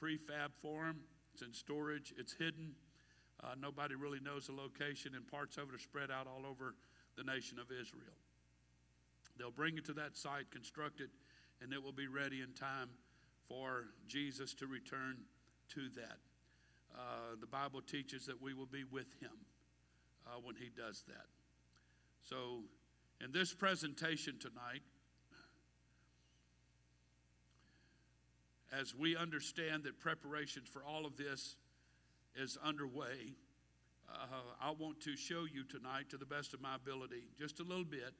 [0.00, 0.96] prefab form.
[1.32, 2.74] It's in storage, it's hidden.
[3.42, 6.74] Uh, nobody really knows the location, and parts of it are spread out all over
[7.16, 8.16] the nation of Israel.
[9.38, 11.10] They'll bring it to that site, construct it,
[11.60, 12.88] and it will be ready in time
[13.48, 15.18] for Jesus to return
[15.74, 16.18] to that.
[16.94, 19.32] Uh, the Bible teaches that we will be with him
[20.26, 21.26] uh, when he does that.
[22.22, 22.62] So,
[23.22, 24.82] in this presentation tonight,
[28.72, 31.56] as we understand that preparations for all of this
[32.34, 33.34] is underway,
[34.08, 34.26] uh,
[34.60, 37.84] I want to show you tonight, to the best of my ability, just a little
[37.84, 38.14] bit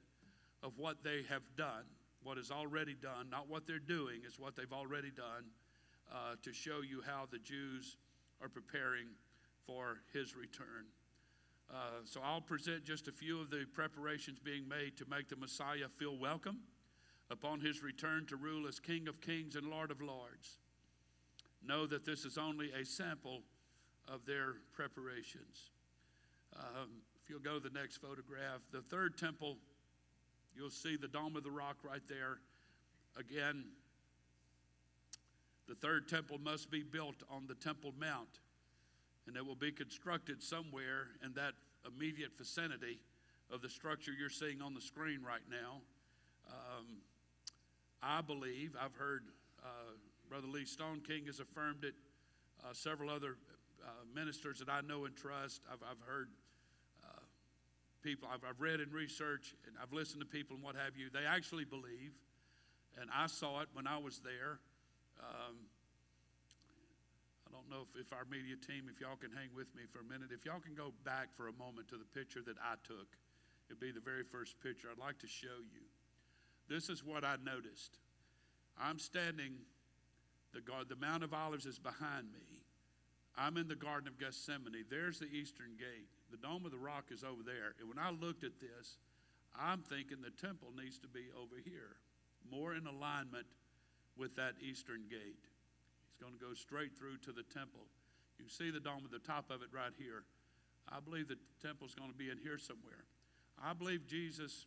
[0.63, 1.85] of what they have done
[2.27, 5.45] what is already done, not what they're doing, is what they've already done
[6.11, 7.95] uh, to show you how the Jews
[8.41, 9.07] are preparing
[9.65, 10.85] for his return.
[11.71, 15.37] Uh, so I'll present just a few of the preparations being made to make the
[15.37, 16.59] Messiah feel welcome
[17.29, 20.59] upon his return to rule as King of Kings and Lord of Lords.
[21.65, 23.41] Know that this is only a sample
[24.07, 25.71] of their preparations.
[26.55, 26.89] Um,
[27.21, 29.57] if you'll go to the next photograph, the third temple
[30.57, 32.39] You'll see the Dome of the Rock right there.
[33.15, 33.63] Again,
[35.67, 38.39] the third temple must be built on the Temple Mount,
[39.27, 41.53] and it will be constructed somewhere in that
[41.85, 42.97] immediate vicinity
[43.51, 45.81] of the structure you're seeing on the screen right now.
[46.49, 46.85] Um,
[48.01, 49.23] I believe, I've heard
[49.63, 49.93] uh,
[50.29, 51.95] Brother Lee Stoneking has affirmed it,
[52.63, 53.37] uh, several other
[53.83, 55.61] uh, ministers that I know and trust.
[55.71, 56.29] I've, I've heard
[58.07, 61.09] people I've, I've read and researched and I've listened to people and what have you,
[61.11, 62.15] they actually believe,
[62.95, 64.63] and I saw it when I was there.
[65.19, 65.67] Um,
[67.43, 69.99] I don't know if, if our media team, if y'all can hang with me for
[69.99, 72.79] a minute, if y'all can go back for a moment to the picture that I
[72.85, 73.07] took,
[73.67, 75.86] it'd be the very first picture I'd like to show you.
[76.69, 77.97] This is what I noticed.
[78.79, 79.53] I'm standing,
[80.53, 82.61] the, the Mount of Olives is behind me.
[83.37, 84.85] I'm in the Garden of Gethsemane.
[84.89, 86.09] There's the eastern gate.
[86.31, 87.75] The Dome of the Rock is over there.
[87.79, 88.97] And when I looked at this,
[89.57, 91.97] I'm thinking the temple needs to be over here,
[92.49, 93.45] more in alignment
[94.17, 95.45] with that eastern gate.
[96.09, 97.85] He's going to go straight through to the temple.
[98.39, 100.25] You see the dome at the top of it right here.
[100.89, 103.05] I believe the temple's going to be in here somewhere.
[103.61, 104.65] I believe Jesus,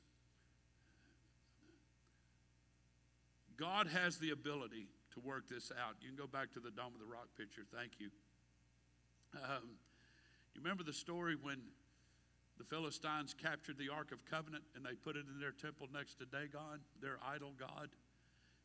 [3.60, 6.00] God has the ability to work this out.
[6.00, 7.68] You can go back to the Dome of the Rock picture.
[7.68, 8.08] Thank you.
[9.36, 9.76] Um,
[10.56, 11.60] you remember the story when
[12.56, 16.16] the Philistines captured the Ark of Covenant and they put it in their temple next
[16.18, 17.92] to Dagon, their idol god?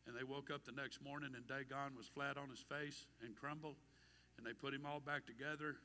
[0.08, 3.36] And they woke up the next morning and Dagon was flat on his face and
[3.36, 3.76] crumbled.
[4.40, 5.76] And they put him all back together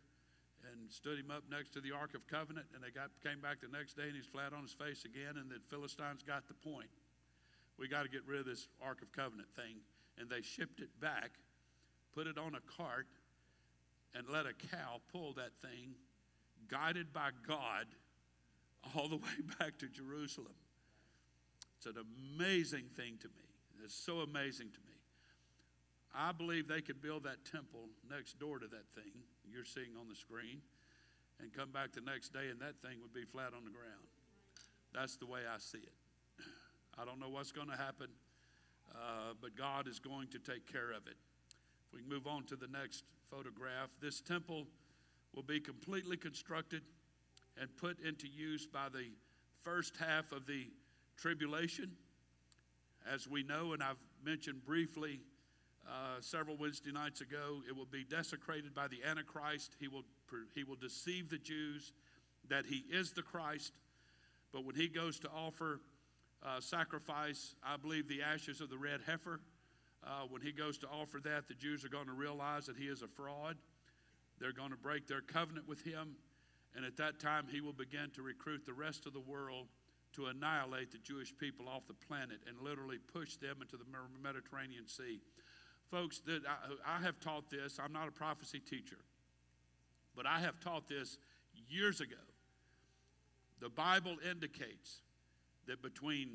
[0.70, 2.70] and stood him up next to the Ark of Covenant.
[2.78, 5.34] And they got, came back the next day and he's flat on his face again.
[5.34, 6.94] And the Philistines got the point.
[7.80, 9.80] We got to get rid of this Ark of Covenant thing.
[10.18, 11.30] And they shipped it back,
[12.14, 13.06] put it on a cart,
[14.14, 15.94] and let a cow pull that thing,
[16.68, 17.86] guided by God,
[18.94, 20.54] all the way back to Jerusalem.
[21.78, 21.96] It's an
[22.36, 23.48] amazing thing to me.
[23.82, 24.96] It's so amazing to me.
[26.14, 29.12] I believe they could build that temple next door to that thing
[29.50, 30.60] you're seeing on the screen
[31.40, 34.04] and come back the next day and that thing would be flat on the ground.
[34.92, 35.99] That's the way I see it.
[36.98, 38.08] I don't know what's going to happen,
[38.94, 41.16] uh, but God is going to take care of it.
[41.86, 44.66] If we move on to the next photograph, this temple
[45.34, 46.82] will be completely constructed
[47.60, 49.06] and put into use by the
[49.62, 50.66] first half of the
[51.16, 51.90] tribulation.
[53.10, 55.20] As we know, and I've mentioned briefly
[55.88, 59.76] uh, several Wednesday nights ago, it will be desecrated by the Antichrist.
[59.80, 60.04] He will,
[60.54, 61.92] he will deceive the Jews.
[62.48, 63.72] that he is the Christ.
[64.52, 65.80] But when he goes to offer
[66.44, 69.40] uh, sacrifice, I believe the ashes of the red heifer,
[70.04, 72.84] uh, when he goes to offer that, the Jews are going to realize that he
[72.84, 73.56] is a fraud.
[74.38, 76.16] They're going to break their covenant with him.
[76.74, 79.66] And at that time, he will begin to recruit the rest of the world
[80.14, 83.84] to annihilate the Jewish people off the planet and literally push them into the
[84.22, 85.20] Mediterranean Sea.
[85.90, 87.78] Folks, that I, I have taught this.
[87.82, 88.98] I'm not a prophecy teacher,
[90.16, 91.18] but I have taught this
[91.68, 92.16] years ago.
[93.60, 95.02] The Bible indicates
[95.70, 96.30] that between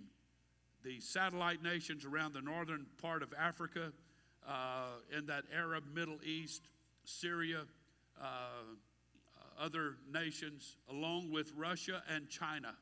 [0.86, 3.91] the satellite nations around the northern part of Africa,
[4.47, 6.61] uh, in that Arab Middle East,
[7.03, 7.63] Syria,
[8.21, 8.25] uh,
[9.59, 12.75] other nations, along with Russia and China,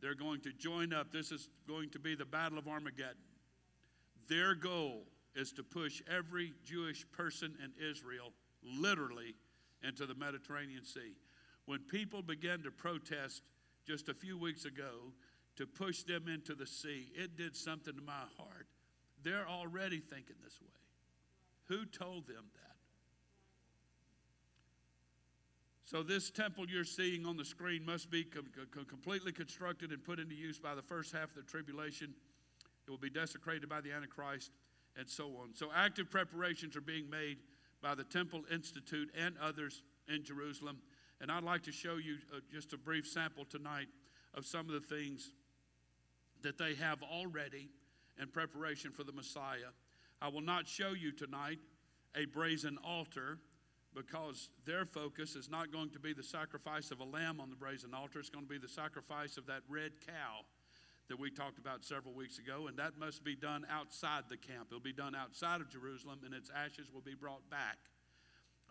[0.00, 1.10] they're going to join up.
[1.10, 3.16] This is going to be the Battle of Armageddon.
[4.28, 5.02] Their goal
[5.34, 9.34] is to push every Jewish person in Israel literally
[9.82, 11.16] into the Mediterranean Sea.
[11.66, 13.42] When people began to protest
[13.84, 15.12] just a few weeks ago
[15.56, 18.66] to push them into the sea, it did something to my heart.
[19.22, 20.68] They're already thinking this way.
[21.68, 22.64] Who told them that?
[25.86, 30.02] So, this temple you're seeing on the screen must be com- com- completely constructed and
[30.02, 32.14] put into use by the first half of the tribulation.
[32.86, 34.50] It will be desecrated by the Antichrist,
[34.96, 35.54] and so on.
[35.54, 37.38] So, active preparations are being made
[37.82, 40.78] by the Temple Institute and others in Jerusalem.
[41.20, 43.88] And I'd like to show you uh, just a brief sample tonight
[44.34, 45.30] of some of the things
[46.44, 47.68] that they have already
[48.20, 49.72] in preparation for the Messiah.
[50.22, 51.58] I will not show you tonight
[52.14, 53.38] a brazen altar
[53.94, 57.56] because their focus is not going to be the sacrifice of a lamb on the
[57.56, 60.40] brazen altar, it's going to be the sacrifice of that red cow
[61.08, 64.68] that we talked about several weeks ago, and that must be done outside the camp.
[64.70, 67.76] It'll be done outside of Jerusalem, and its ashes will be brought back.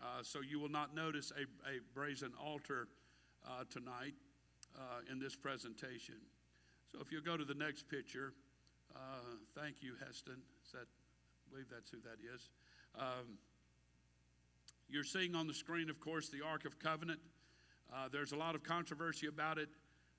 [0.02, 2.88] Uh, so you will not notice a, a brazen altar
[3.46, 4.14] uh, tonight
[4.76, 6.16] uh, in this presentation.
[6.94, 8.32] So if you'll go to the next picture,
[8.94, 8.98] uh,
[9.58, 10.36] thank you, Heston.
[10.64, 12.48] Is that, I believe that's who that is.
[12.96, 13.38] Um,
[14.88, 17.18] you're seeing on the screen, of course, the Ark of Covenant.
[17.92, 19.68] Uh, there's a lot of controversy about it.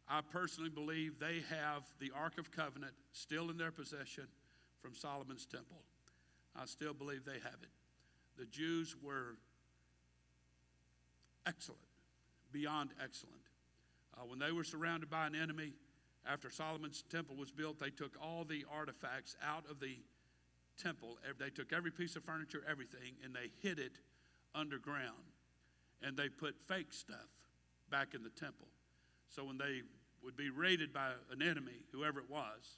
[0.09, 4.26] I personally believe they have the Ark of Covenant still in their possession
[4.82, 5.82] from Solomon's temple.
[6.57, 7.69] I still believe they have it.
[8.38, 9.38] The Jews were
[11.47, 11.80] excellent,
[12.51, 13.43] beyond excellent.
[14.17, 15.71] Uh, when they were surrounded by an enemy,
[16.32, 19.97] after Solomon's temple was built, they took all the artifacts out of the
[20.82, 21.17] temple.
[21.39, 23.93] They took every piece of furniture, everything, and they hid it
[24.53, 25.36] underground
[26.01, 27.30] and they put fake stuff
[27.89, 28.67] back in the temple.
[29.30, 29.82] So when they
[30.23, 32.78] would be raided by an enemy, whoever it was,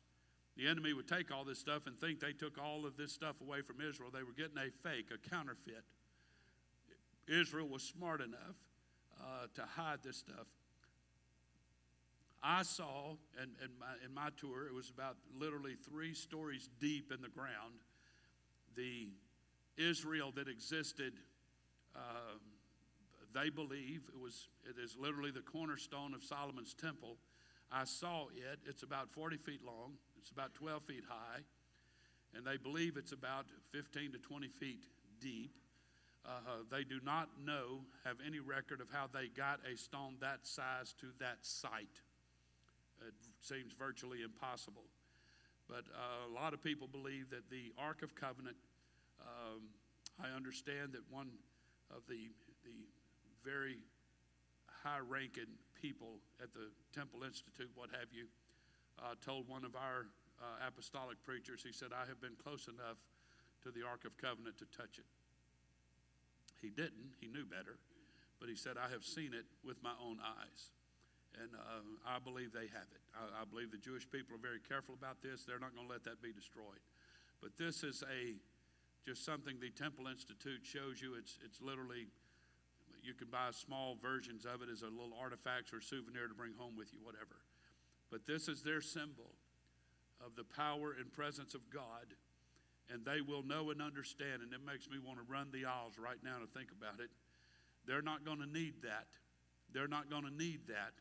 [0.56, 3.36] the enemy would take all this stuff and think they took all of this stuff
[3.42, 4.10] away from Israel.
[4.12, 5.84] They were getting a fake, a counterfeit.
[7.28, 8.56] Israel was smart enough
[9.22, 10.48] uh, to hide this stuff.
[12.50, 17.12] I saw in, in, my, in my tour, it was about literally three stories deep
[17.12, 17.76] in the ground,
[18.76, 19.10] the
[19.78, 21.14] Israel that existed
[21.96, 22.40] um,
[23.34, 27.18] they believe it was it is literally the cornerstone of Solomon's temple.
[27.72, 28.60] I saw it.
[28.66, 29.94] It's about 40 feet long.
[30.18, 31.42] It's about 12 feet high,
[32.34, 34.86] and they believe it's about 15 to 20 feet
[35.20, 35.52] deep.
[36.26, 40.46] Uh, they do not know, have any record of how they got a stone that
[40.46, 42.02] size to that site.
[43.06, 44.86] It seems virtually impossible.
[45.68, 48.56] But uh, a lot of people believe that the Ark of Covenant,
[49.22, 49.68] um,
[50.24, 51.30] I understand that one
[51.92, 52.32] of the,
[52.64, 52.88] the
[53.44, 53.78] very
[54.84, 58.28] high ranking people at the Temple Institute, what have you,
[59.00, 60.08] uh, told one of our
[60.42, 62.98] uh, apostolic preachers, he said, I have been close enough
[63.64, 65.06] to the Ark of Covenant to touch it.
[66.62, 67.78] He didn't, he knew better,
[68.40, 70.72] but he said, I have seen it with my own eyes.
[71.38, 73.04] And uh, I believe they have it.
[73.14, 75.46] I, I believe the Jewish people are very careful about this.
[75.46, 76.82] They're not going to let that be destroyed.
[77.42, 78.42] But this is a
[79.06, 81.16] just something the Temple Institute shows you.
[81.16, 82.12] It's, it's literally,
[83.00, 86.52] you can buy small versions of it as a little artifact or souvenir to bring
[86.58, 87.40] home with you, whatever.
[88.12, 89.32] But this is their symbol
[90.20, 92.20] of the power and presence of God,
[92.92, 94.44] and they will know and understand.
[94.44, 97.10] And it makes me want to run the aisles right now to think about it.
[97.86, 99.08] They're not going to need that.
[99.72, 101.00] They're not going to need that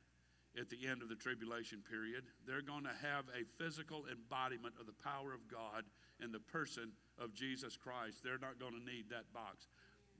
[0.58, 2.24] at the end of the tribulation period.
[2.46, 5.84] They're going to have a physical embodiment of the power of God
[6.22, 9.68] in the person of Jesus Christ, they're not going to need that box.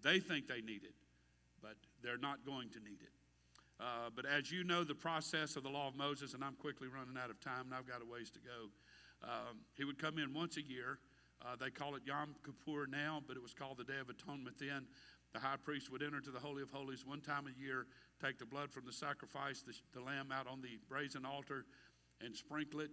[0.02, 0.94] They think they need it,
[1.62, 3.12] but they're not going to need it.
[3.78, 6.88] Uh, but as you know, the process of the law of Moses, and I'm quickly
[6.88, 9.28] running out of time, and I've got a ways to go.
[9.28, 10.98] Um, he would come in once a year.
[11.44, 14.56] Uh, they call it Yom Kippur now, but it was called the Day of Atonement
[14.58, 14.86] then.
[15.36, 17.84] The high priest would enter to the Holy of Holies one time a year,
[18.24, 21.66] take the blood from the sacrifice, the, the lamb out on the brazen altar,
[22.24, 22.90] and sprinkle it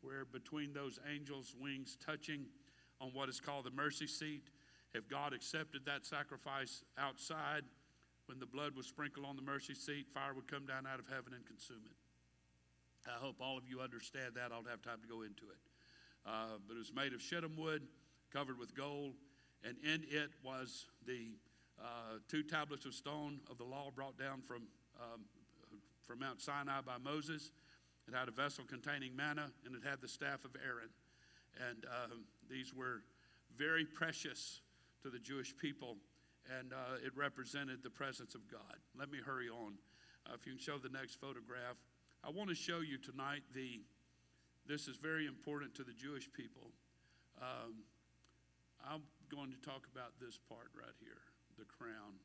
[0.00, 2.46] where between those angels' wings touching
[3.02, 4.48] on what is called the mercy seat.
[4.94, 7.64] If God accepted that sacrifice outside,
[8.28, 11.06] when the blood was sprinkled on the mercy seat, fire would come down out of
[11.06, 13.10] heaven and consume it.
[13.10, 14.52] I hope all of you understand that.
[14.52, 15.60] I don't have time to go into it.
[16.24, 17.82] Uh, but it was made of shittim wood,
[18.32, 19.16] covered with gold,
[19.62, 21.36] and in it was the
[21.80, 24.62] uh, two tablets of stone of the law brought down from,
[25.00, 25.22] um,
[26.06, 27.50] from Mount Sinai by Moses.
[28.06, 30.90] It had a vessel containing manna, and it had the staff of Aaron.
[31.68, 33.02] And um, these were
[33.56, 34.60] very precious
[35.02, 35.96] to the Jewish people,
[36.58, 38.76] and uh, it represented the presence of God.
[38.98, 39.74] Let me hurry on.
[40.26, 41.76] Uh, if you can show the next photograph,
[42.24, 43.80] I want to show you tonight the.
[44.66, 46.72] This is very important to the Jewish people.
[47.40, 47.84] Um,
[48.80, 51.20] I'm going to talk about this part right here,
[51.58, 52.18] the crown,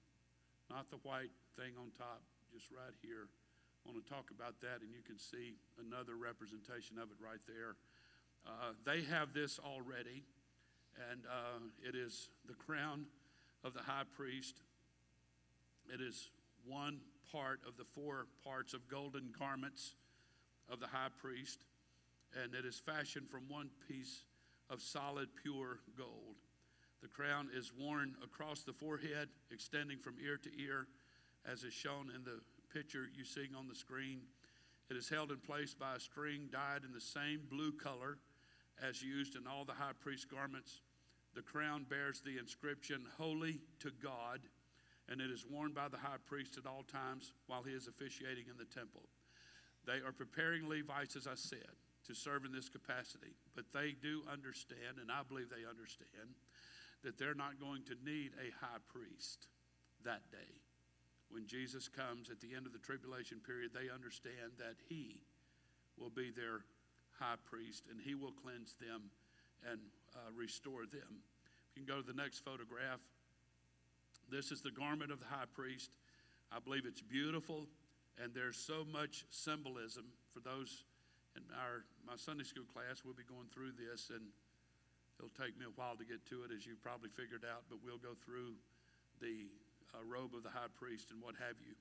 [0.70, 2.22] not the white thing on top,
[2.54, 3.28] just right here.
[3.86, 7.42] I want to talk about that, and you can see another representation of it right
[7.48, 7.76] there.
[8.46, 10.24] Uh, they have this already,
[11.10, 13.06] and uh, it is the crown
[13.64, 14.62] of the high priest.
[15.94, 16.30] It is
[16.66, 17.00] one
[17.32, 19.96] part of the four parts of golden garments
[20.72, 21.66] of the high priest,
[22.44, 24.24] and it is fashioned from one piece
[24.70, 26.38] of solid, pure gold.
[27.02, 30.88] The crown is worn across the forehead, extending from ear to ear,
[31.45, 32.39] as is shown in the
[32.74, 34.22] picture you seeing on the screen.
[34.89, 38.18] It is held in place by a string dyed in the same blue color
[38.82, 40.82] as used in all the high priest garments.
[41.36, 44.41] The crown bears the inscription, Holy to God,
[45.08, 48.45] and it is worn by the high priest at all times while he is officiating
[48.50, 49.04] in the temple.
[49.86, 51.78] They are preparing Levites, as I said,
[52.08, 56.36] to serve in this capacity, but they do understand, and I believe they understand,
[57.04, 59.47] that they're not going to need a high priest
[60.04, 60.60] that day.
[61.30, 65.22] When Jesus comes at the end of the tribulation period, they understand that he
[65.97, 66.66] will be their
[67.20, 69.12] high priest and he will cleanse them
[69.70, 69.80] and
[70.16, 71.22] uh, restore them.
[71.76, 73.00] You can go to the next photograph,
[74.32, 75.91] this is the garment of the high priest.
[76.52, 77.68] I believe it's beautiful
[78.22, 80.84] and there's so much symbolism for those
[81.36, 83.04] in our my Sunday school class.
[83.06, 84.28] We'll be going through this and
[85.20, 87.84] it'll take me a while to get to it, as you probably figured out, but
[87.84, 88.56] we'll go through
[89.20, 89.52] the
[89.92, 91.76] uh, robe of the high priest and what have you.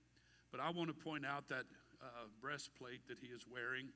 [0.51, 1.65] But I want to point out that
[2.03, 3.95] uh, breastplate that he is wearing.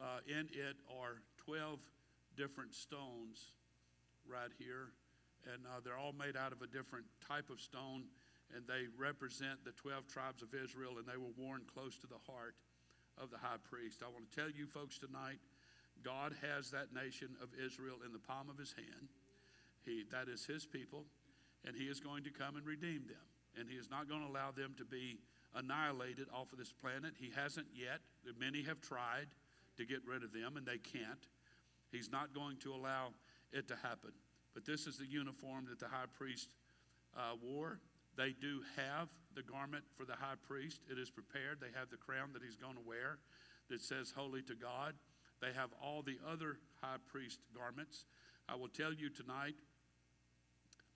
[0.00, 1.76] Uh, in it are 12
[2.36, 3.52] different stones
[4.24, 4.96] right here,
[5.44, 8.08] and uh, they're all made out of a different type of stone,
[8.56, 12.20] and they represent the 12 tribes of Israel, and they were worn close to the
[12.24, 12.56] heart
[13.20, 14.00] of the high priest.
[14.00, 15.36] I want to tell you folks tonight
[16.04, 19.08] God has that nation of Israel in the palm of his hand.
[19.84, 21.04] He, that is his people,
[21.66, 23.24] and he is going to come and redeem them
[23.58, 25.18] and He is not going to allow them to be
[25.54, 27.14] annihilated off of this planet.
[27.18, 28.00] He hasn't yet.
[28.38, 29.26] Many have tried
[29.76, 31.26] to get rid of them, and they can't.
[31.90, 33.12] He's not going to allow
[33.52, 34.12] it to happen.
[34.54, 36.54] But this is the uniform that the high priest
[37.16, 37.80] uh, wore.
[38.16, 40.80] They do have the garment for the high priest.
[40.90, 41.58] It is prepared.
[41.60, 43.18] They have the crown that he's going to wear
[43.68, 44.94] that says holy to God.
[45.40, 48.04] They have all the other high priest garments.
[48.48, 49.54] I will tell you tonight,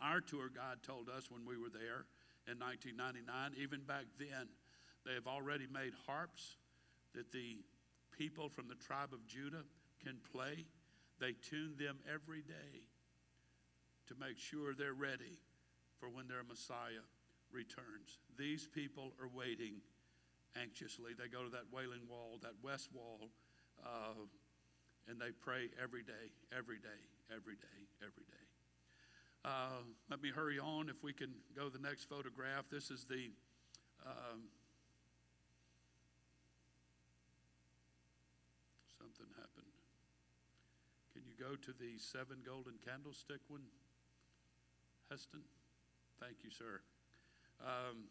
[0.00, 2.06] our tour guide told us when we were there
[2.46, 3.52] in 1999.
[3.56, 4.48] Even back then,
[5.06, 6.56] they have already made harps
[7.14, 7.58] that the
[8.16, 9.64] people from the tribe of Judah
[10.02, 10.66] can play.
[11.20, 12.88] They tune them every day
[14.08, 15.38] to make sure they're ready
[15.98, 17.06] for when their Messiah
[17.52, 18.18] returns.
[18.36, 19.80] These people are waiting
[20.60, 21.12] anxiously.
[21.16, 23.30] They go to that Wailing Wall, that West Wall,
[23.84, 24.24] uh,
[25.08, 28.44] and they pray every day, every day, every day, every day.
[29.44, 30.88] Uh, let me hurry on.
[30.88, 33.28] If we can go the next photograph, this is the.
[34.06, 34.48] Um,
[38.98, 39.68] something happened.
[41.12, 43.64] Can you go to the seven golden candlestick one,
[45.10, 45.40] Heston?
[46.20, 46.80] Thank you, sir.
[47.60, 48.08] Um,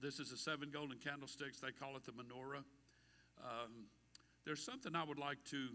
[0.00, 1.60] this is the seven golden candlesticks.
[1.60, 2.64] They call it the menorah.
[3.42, 3.86] Um,
[4.44, 5.68] there's something I would like to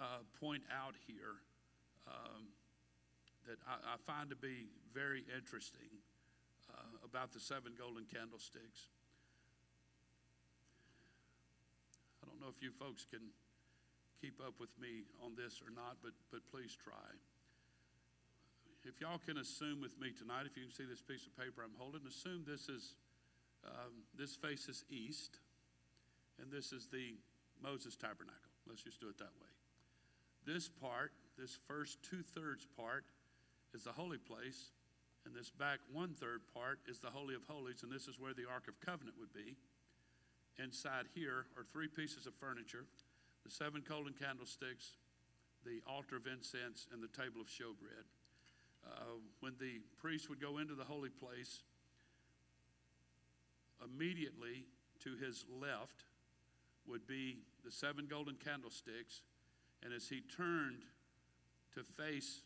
[0.00, 1.42] uh, point out here.
[2.06, 2.46] Um,
[3.46, 5.90] that I, I find to be very interesting
[6.70, 8.90] uh, about the seven golden candlesticks.
[12.22, 13.22] I don't know if you folks can
[14.20, 17.14] keep up with me on this or not, but, but please try.
[18.82, 21.62] If y'all can assume with me tonight, if you can see this piece of paper
[21.62, 22.94] I'm holding, assume this is
[23.66, 25.38] um, this faces east,
[26.40, 27.16] and this is the
[27.62, 28.52] Moses tabernacle.
[28.68, 29.52] Let's just do it that way.
[30.46, 33.04] This part, this first two thirds part,
[33.74, 34.70] is the holy place,
[35.26, 38.32] And this back one third part is the Holy of Holies, and this is where
[38.32, 39.56] the Ark of Covenant would be.
[40.62, 42.86] Inside here are three pieces of furniture
[43.44, 44.96] the seven golden candlesticks,
[45.64, 48.06] the altar of incense, and the table of showbread.
[48.86, 51.62] Uh, when the priest would go into the holy place,
[53.84, 54.64] immediately
[55.02, 56.04] to his left
[56.88, 59.22] would be the seven golden candlesticks,
[59.82, 60.82] and as he turned
[61.74, 62.42] to face,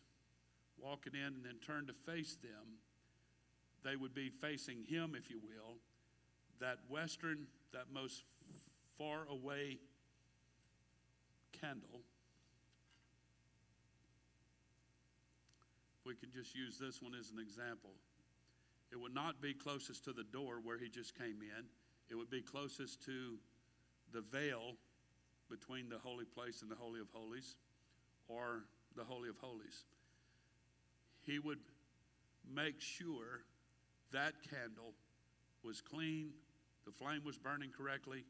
[0.79, 2.79] walking in, and then turned to face them,
[3.85, 5.77] they would be facing him, if you will,
[6.61, 8.25] that western, that most
[8.99, 9.79] far away
[11.61, 12.01] candle.
[16.05, 17.91] We can just use this one as an example.
[18.91, 21.65] It would not be closest to the door where he just came in.
[22.11, 23.39] It would be closest to
[24.13, 24.77] the veil
[25.49, 27.57] between the holy place and the Holy of Holies,
[28.29, 28.65] or
[28.97, 29.85] the Holy of Holies.
[31.21, 31.59] He would
[32.55, 33.43] make sure
[34.13, 34.95] that candle
[35.63, 36.31] was clean,
[36.87, 38.25] the flame was burning correctly,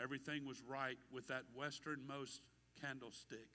[0.00, 2.42] everything was right with that westernmost
[2.80, 3.48] candlestick.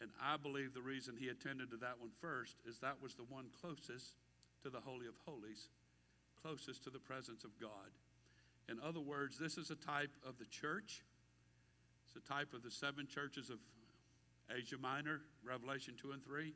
[0.00, 3.24] And I believe the reason he attended to that one first is that was the
[3.28, 4.14] one closest
[4.62, 5.68] to the Holy of Holies,
[6.40, 7.90] closest to the presence of God.
[8.68, 11.02] In other words, this is a type of the church.
[12.04, 13.58] It's a type of the seven churches of
[14.54, 16.52] Asia Minor, Revelation 2 and 3.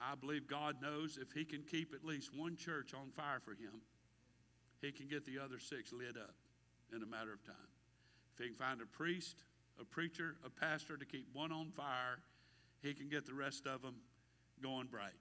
[0.00, 3.52] I believe God knows if He can keep at least one church on fire for
[3.52, 3.82] Him,
[4.80, 6.34] He can get the other six lit up
[6.94, 7.70] in a matter of time.
[8.34, 9.36] If He can find a priest,
[9.78, 12.20] a preacher, a pastor to keep one on fire,
[12.82, 13.96] He can get the rest of them
[14.62, 15.16] going bright.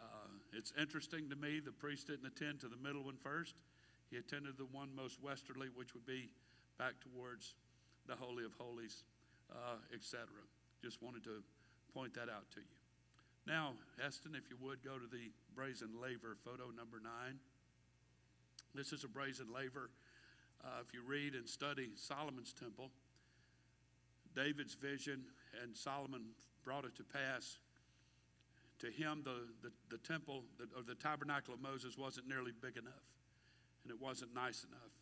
[0.00, 3.54] Uh, it's interesting to me the priest didn't attend to the middle one first.
[4.10, 6.30] He attended the one most westerly, which would be
[6.78, 7.54] back towards
[8.06, 9.04] the Holy of Holies,
[9.52, 10.26] uh, etc.
[10.82, 11.42] Just wanted to
[11.92, 12.76] point that out to you.
[13.46, 13.72] Now,
[14.04, 17.38] Eston, if you would go to the brazen laver, photo number nine.
[18.74, 19.90] This is a brazen laver.
[20.64, 22.90] Uh, if you read and study Solomon's temple,
[24.34, 25.24] David's vision,
[25.62, 26.26] and Solomon
[26.64, 27.58] brought it to pass.
[28.80, 32.76] To him, the, the, the temple the, or the tabernacle of Moses wasn't nearly big
[32.76, 33.02] enough,
[33.88, 34.92] and it wasn't nice enough.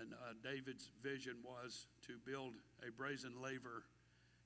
[0.00, 3.84] And uh, David's vision was to build a brazen laver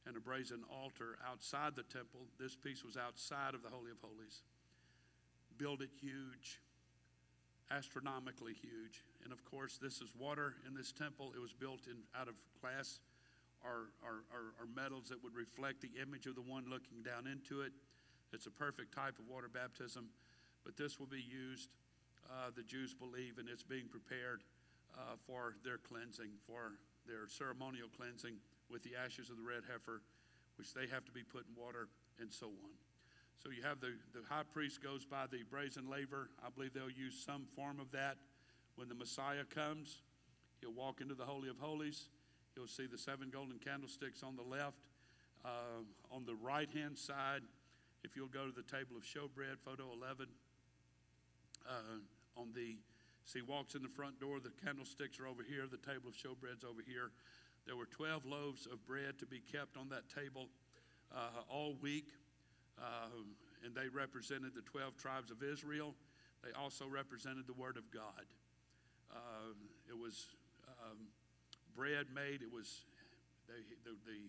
[0.06, 2.26] and a brazen altar outside the temple.
[2.36, 4.42] This piece was outside of the Holy of Holies.
[5.56, 6.58] Build it huge,
[7.70, 9.04] astronomically huge.
[9.22, 11.32] And of course, this is water in this temple.
[11.36, 12.98] It was built in out of glass
[13.62, 17.30] or, or, or, or metals that would reflect the image of the one looking down
[17.30, 17.70] into it.
[18.32, 20.08] It's a perfect type of water baptism,
[20.64, 21.70] but this will be used,
[22.30, 24.42] uh, the Jews believe, and it's being prepared
[24.96, 26.72] uh, for their cleansing, for
[27.06, 28.36] their ceremonial cleansing
[28.70, 30.00] with the ashes of the red heifer,
[30.56, 31.88] which they have to be put in water,
[32.20, 32.74] and so on.
[33.42, 36.30] So you have the, the high priest goes by the brazen laver.
[36.44, 38.16] I believe they'll use some form of that
[38.76, 40.00] when the Messiah comes.
[40.60, 42.08] He'll walk into the Holy of Holies.
[42.56, 44.78] You'll see the seven golden candlesticks on the left.
[45.44, 47.42] Uh, on the right hand side,
[48.02, 50.26] if you'll go to the table of showbread, photo 11,
[51.68, 51.72] uh,
[52.36, 52.76] on the,
[53.24, 56.64] see, walks in the front door, the candlesticks are over here, the table of showbread's
[56.64, 57.10] over here.
[57.66, 60.48] There were 12 loaves of bread to be kept on that table
[61.14, 62.08] uh, all week,
[62.78, 63.08] uh,
[63.64, 65.94] and they represented the 12 tribes of Israel.
[66.42, 68.28] They also represented the Word of God.
[69.10, 69.56] Uh,
[69.88, 70.26] it was
[70.84, 71.08] um,
[71.76, 72.84] bread made, it was,
[73.48, 74.28] they, the, the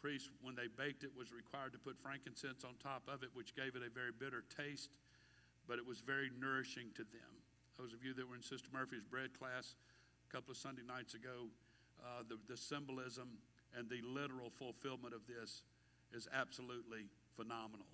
[0.00, 3.54] priest, when they baked it, was required to put frankincense on top of it, which
[3.54, 4.90] gave it a very bitter taste,
[5.68, 7.32] but it was very nourishing to them.
[7.78, 9.76] Those of you that were in Sister Murphy's bread class
[10.24, 11.52] a couple of Sunday nights ago,
[12.00, 13.38] uh, the, the symbolism
[13.76, 15.62] and the literal fulfillment of this
[16.10, 17.06] is absolutely
[17.36, 17.86] phenomenal.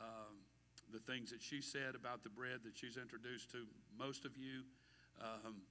[0.00, 0.40] Um,
[0.90, 4.64] the things that she said about the bread that she's introduced to most of you,
[5.20, 5.62] um,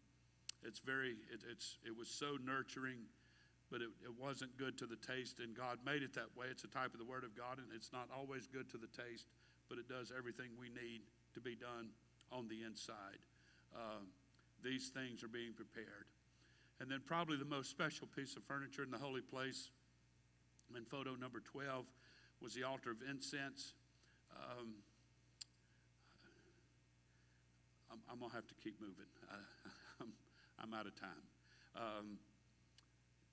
[0.64, 3.10] it's very, it, it's, it was so nurturing,
[3.72, 6.46] but it, it wasn't good to the taste, and God made it that way.
[6.52, 8.88] It's a type of the Word of God, and it's not always good to the
[8.88, 9.26] taste,
[9.68, 11.02] but it does everything we need
[11.40, 11.90] to be done
[12.32, 13.24] on the inside.
[13.74, 14.04] Uh,
[14.64, 16.12] these things are being prepared.
[16.82, 19.72] And then, probably the most special piece of furniture in the holy place,
[20.76, 21.86] in photo number 12,
[22.42, 23.74] was the altar of incense.
[24.32, 24.76] Um,
[27.92, 29.12] I'm, I'm going to have to keep moving.
[29.30, 29.36] I,
[30.02, 30.14] I'm,
[30.62, 31.24] I'm out of time.
[31.76, 32.18] Um,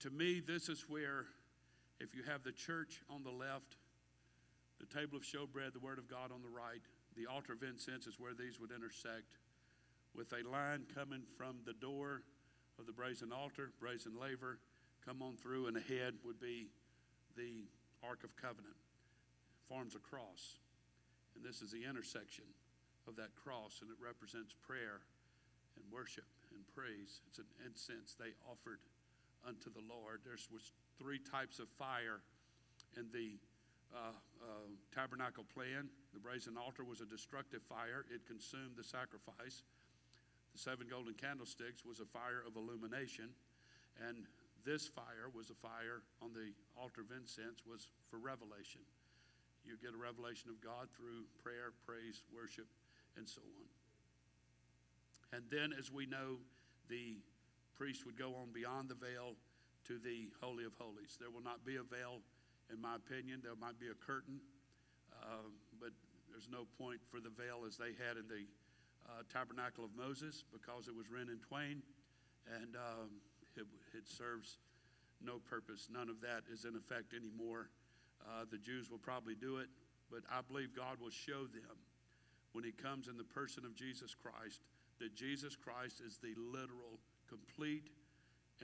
[0.01, 1.27] to me, this is where,
[2.01, 3.77] if you have the church on the left,
[4.81, 6.83] the table of showbread, the Word of God on the right,
[7.17, 9.41] the altar of incense is where these would intersect,
[10.15, 12.23] with a line coming from the door
[12.79, 14.59] of the brazen altar, brazen laver,
[15.05, 16.69] come on through, and ahead would be
[17.37, 17.65] the
[18.03, 18.77] Ark of Covenant.
[19.69, 20.57] Forms a cross.
[21.35, 22.45] And this is the intersection
[23.09, 25.05] of that cross, and it represents prayer
[25.77, 27.21] and worship and praise.
[27.29, 28.81] It's an incense they offered
[29.47, 30.21] unto the Lord.
[30.25, 32.21] There was three types of fire
[32.97, 33.37] in the
[33.95, 35.89] uh, uh, tabernacle plan.
[36.15, 39.63] The brazen altar was a destructive fire, it consumed the sacrifice.
[40.53, 43.29] The seven golden candlesticks was a fire of illumination,
[44.01, 44.25] and
[44.65, 48.81] this fire was a fire on the altar of incense was for revelation.
[49.67, 52.67] You get a revelation of God through prayer, praise, worship,
[53.19, 53.67] and so on.
[55.35, 56.39] And then, as we know,
[56.89, 57.19] the
[57.75, 59.35] priest would go on beyond the veil
[59.87, 61.19] to the Holy of Holies.
[61.19, 62.23] There will not be a veil,
[62.73, 63.41] in my opinion.
[63.43, 64.41] There might be a curtain,
[65.23, 65.49] uh,
[65.81, 65.91] but
[66.31, 68.45] there's no point for the veil as they had in the
[69.09, 71.83] uh, tabernacle of Moses because it was rent in twain
[72.47, 73.11] and um,
[73.57, 74.59] it, it, serves
[75.23, 75.89] no purpose.
[75.91, 77.71] None of that is in effect anymore.
[78.23, 79.69] Uh, the Jews will probably do it,
[80.11, 81.79] but I believe God will show them
[82.53, 84.61] when He comes in the person of Jesus Christ
[85.01, 86.99] that Jesus Christ is the literal,
[87.29, 87.91] complete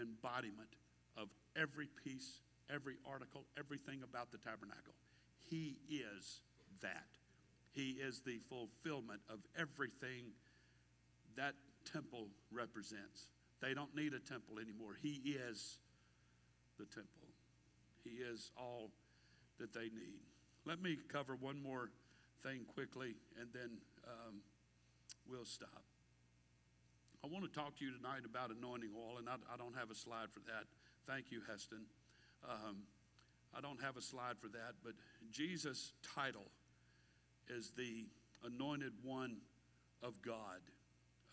[0.01, 0.77] embodiment
[1.17, 2.41] of every piece,
[2.73, 4.95] every article, everything about the tabernacle.
[5.49, 6.41] He is
[6.81, 7.07] that.
[7.73, 10.33] He is the fulfillment of everything
[11.37, 11.55] that
[11.91, 13.29] temple represents.
[13.61, 14.97] They don't need a temple anymore.
[15.01, 15.79] He is
[16.79, 17.29] the temple,
[18.03, 18.91] He is all
[19.59, 20.21] that they need.
[20.65, 21.91] Let me cover one more
[22.43, 23.71] thing quickly and then
[24.07, 24.41] um,
[25.29, 25.83] we'll stop.
[27.25, 29.91] I want to talk to you tonight about anointing oil, and I, I don't have
[29.91, 30.67] a slide for that.
[31.07, 31.87] Thank you, Heston.
[32.49, 32.78] Um,
[33.57, 34.93] I don't have a slide for that, but
[35.30, 36.47] Jesus' title
[37.49, 38.07] is the
[38.45, 39.36] anointed one
[40.03, 40.61] of God.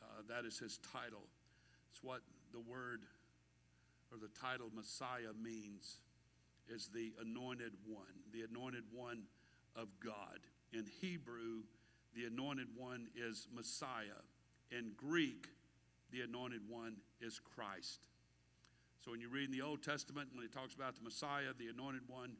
[0.01, 1.23] Uh, that is his title.
[1.91, 3.01] It's what the word
[4.11, 5.97] or the title Messiah means
[6.67, 9.23] is the anointed one, the anointed one
[9.75, 10.39] of God.
[10.73, 11.63] In Hebrew,
[12.15, 14.21] the anointed one is Messiah.
[14.71, 15.47] In Greek,
[16.11, 18.01] the anointed one is Christ.
[19.03, 21.67] So when you read in the Old Testament, when it talks about the Messiah, the
[21.67, 22.33] anointed one,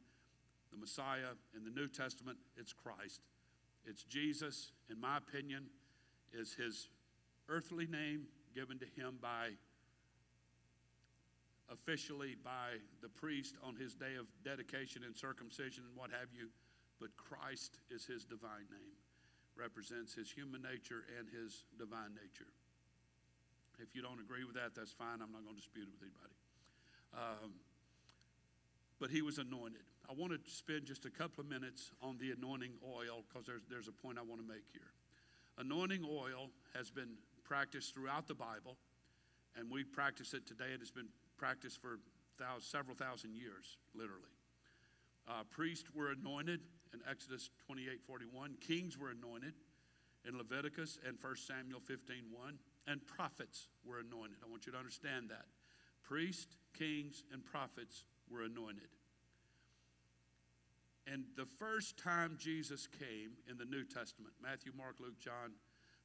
[0.70, 3.22] the Messiah, in the New Testament, it's Christ.
[3.86, 5.66] It's Jesus, in my opinion,
[6.32, 6.88] is his
[7.48, 9.50] earthly name given to him by
[11.70, 16.50] officially by the priest on his day of dedication and circumcision and what have you,
[16.98, 18.98] but Christ is his divine name,
[19.56, 22.50] represents his human nature and his divine nature.
[23.78, 25.22] If you don't agree with that, that's fine.
[25.22, 26.39] I'm not going to dispute it with anybody.
[27.14, 27.52] Um,
[29.00, 29.82] but he was anointed.
[30.08, 33.62] I want to spend just a couple of minutes on the anointing oil because there's,
[33.70, 34.92] there's a point I want to make here.
[35.58, 38.76] Anointing oil has been practiced throughout the Bible,
[39.56, 40.72] and we practice it today.
[40.74, 41.08] It has been
[41.38, 41.98] practiced for
[42.38, 44.34] thousands, several thousand years, literally.
[45.28, 46.60] Uh, priests were anointed
[46.92, 48.56] in Exodus 28 41.
[48.60, 49.54] Kings were anointed
[50.26, 52.58] in Leviticus and 1 Samuel 15 1.
[52.86, 54.38] And prophets were anointed.
[54.44, 55.44] I want you to understand that.
[56.10, 58.88] Priests, kings, and prophets were anointed.
[61.06, 65.52] And the first time Jesus came in the New Testament, Matthew, Mark, Luke, John,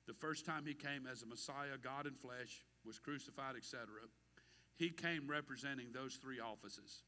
[0.05, 3.87] the first time he came as a Messiah, God in flesh, was crucified, etc.,
[4.77, 7.01] he came representing those three offices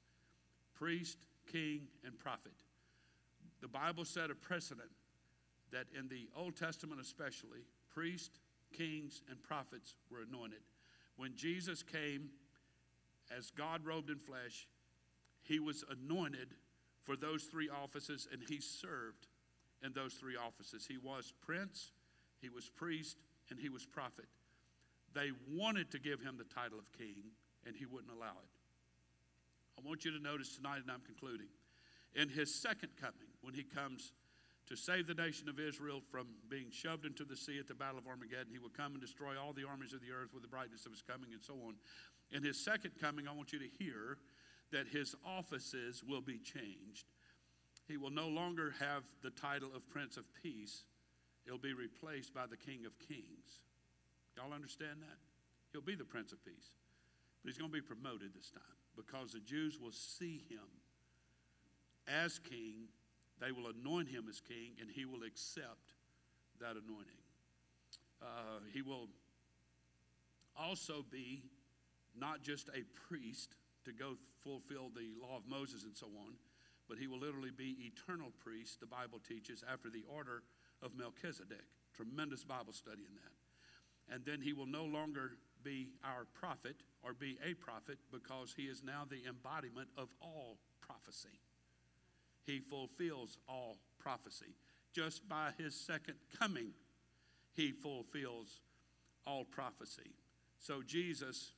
[0.74, 1.20] priest,
[1.52, 2.54] king, and prophet.
[3.62, 4.90] The Bible set a precedent
[5.72, 7.60] that in the Old Testament, especially,
[7.94, 8.40] priests,
[8.74, 10.62] kings, and prophets were anointed.
[11.16, 12.30] When Jesus came
[13.36, 14.68] as God robed in flesh,
[15.42, 16.50] he was anointed
[17.04, 19.28] for those three offices, and he served
[19.84, 20.86] in those three offices.
[20.86, 21.92] He was prince,
[22.42, 23.18] he was priest,
[23.50, 24.26] and he was prophet.
[25.14, 27.32] They wanted to give him the title of king,
[27.66, 28.52] and he wouldn't allow it.
[29.78, 31.48] I want you to notice tonight, and I'm concluding.
[32.16, 34.12] In his second coming, when he comes
[34.68, 38.00] to save the nation of Israel from being shoved into the sea at the Battle
[38.00, 40.50] of Armageddon, he will come and destroy all the armies of the earth with the
[40.50, 41.76] brightness of his coming, and so on.
[42.32, 44.18] In his second coming, I want you to hear
[44.72, 47.06] that his offices will be changed.
[47.88, 50.84] He will no longer have the title of Prince of Peace,
[51.46, 53.62] he'll be replaced by the King of Kings.
[54.36, 55.18] Y'all understand that?
[55.72, 56.72] He'll be the Prince of Peace.
[57.42, 58.62] But he's going to be promoted this time
[58.96, 60.68] because the Jews will see him
[62.08, 62.90] as king.
[63.40, 65.94] They will anoint him as king, and he will accept
[66.60, 67.24] that anointing.
[68.22, 69.08] Uh, he will
[70.60, 71.44] also be
[72.20, 73.56] not just a priest,
[73.86, 76.34] to go fulfill the law of Moses and so on,
[76.90, 80.44] but he will literally be eternal priest, the Bible teaches, after the order
[80.82, 81.64] of Melchizedek.
[81.96, 84.14] Tremendous Bible study in that.
[84.14, 85.32] And then he will no longer
[85.64, 90.58] be our prophet or be a prophet because he is now the embodiment of all
[90.82, 91.40] prophecy.
[92.46, 94.56] He fulfills all prophecy.
[94.94, 96.72] Just by his second coming,
[97.54, 98.62] he fulfills
[99.26, 100.12] all prophecy.
[100.60, 101.52] So Jesus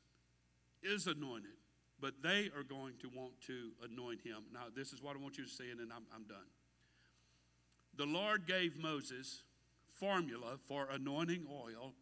[0.84, 1.58] is anointed,
[2.00, 4.44] but they are going to want to anoint him.
[4.54, 6.48] Now, this is what I want you to see, and then I'm, I'm done.
[7.98, 9.44] The Lord gave Moses
[9.94, 11.94] formula for anointing oil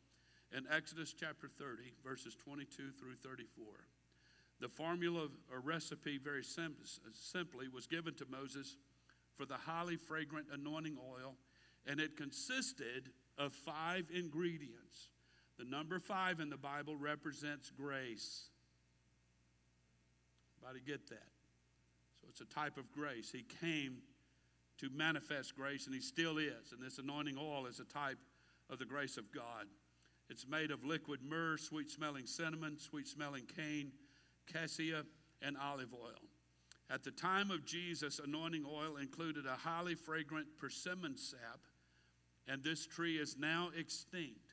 [0.55, 3.65] in Exodus chapter 30, verses 22 through 34.
[4.59, 6.75] The formula or recipe, very sim-
[7.13, 8.77] simply, was given to Moses
[9.35, 11.35] for the highly fragrant anointing oil,
[11.85, 15.09] and it consisted of five ingredients.
[15.59, 18.49] The number five in the Bible represents grace.
[20.67, 21.29] Everybody get that?
[22.21, 23.31] So it's a type of grace.
[23.31, 23.99] He came
[24.79, 26.71] to manifest grace, and he still is.
[26.71, 28.17] And this anointing oil is a type
[28.69, 29.67] of the grace of God.
[30.29, 33.91] It's made of liquid myrrh, sweet smelling cinnamon, sweet smelling cane,
[34.51, 35.03] cassia,
[35.41, 36.19] and olive oil.
[36.89, 41.61] At the time of Jesus, anointing oil included a highly fragrant persimmon sap,
[42.47, 44.46] and this tree is now extinct.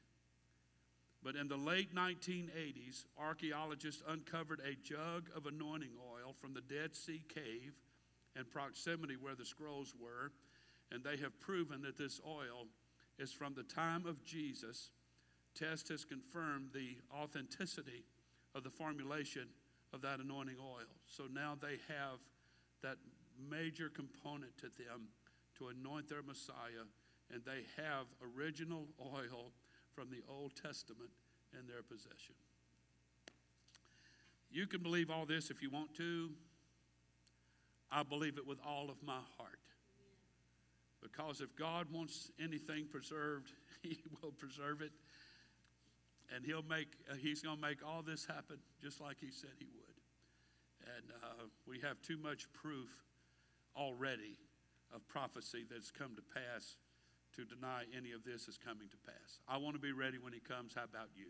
[1.25, 6.95] But in the late 1980s, archaeologists uncovered a jug of anointing oil from the Dead
[6.95, 7.73] Sea Cave
[8.37, 10.33] in proximity where the scrolls were,
[10.93, 12.67] and they have proven that this oil
[13.19, 14.91] is from the time of Jesus.
[15.55, 18.05] Test has confirmed the authenticity
[18.55, 19.49] of the formulation
[19.95, 20.93] of that anointing oil.
[21.07, 22.19] So now they have
[22.83, 22.99] that
[23.51, 25.09] major component to them
[25.59, 26.85] to anoint their Messiah,
[27.33, 28.07] and they have
[28.37, 29.53] original oil
[29.95, 31.11] from the Old Testament
[31.53, 32.35] in their possession.
[34.51, 36.31] You can believe all this if you want to.
[37.91, 39.59] I believe it with all of my heart.
[41.03, 44.93] Because if God wants anything preserved, He will preserve it.
[46.35, 49.51] And He'll make, uh, He's going to make all this happen just like He said
[49.59, 49.85] He would.
[50.97, 52.91] And uh, we have too much proof
[53.77, 54.39] already
[54.95, 56.77] of prophecy that's come to pass
[57.37, 59.39] to deny any of this is coming to pass.
[59.49, 60.75] I want to be ready when He comes.
[60.75, 61.27] How about you?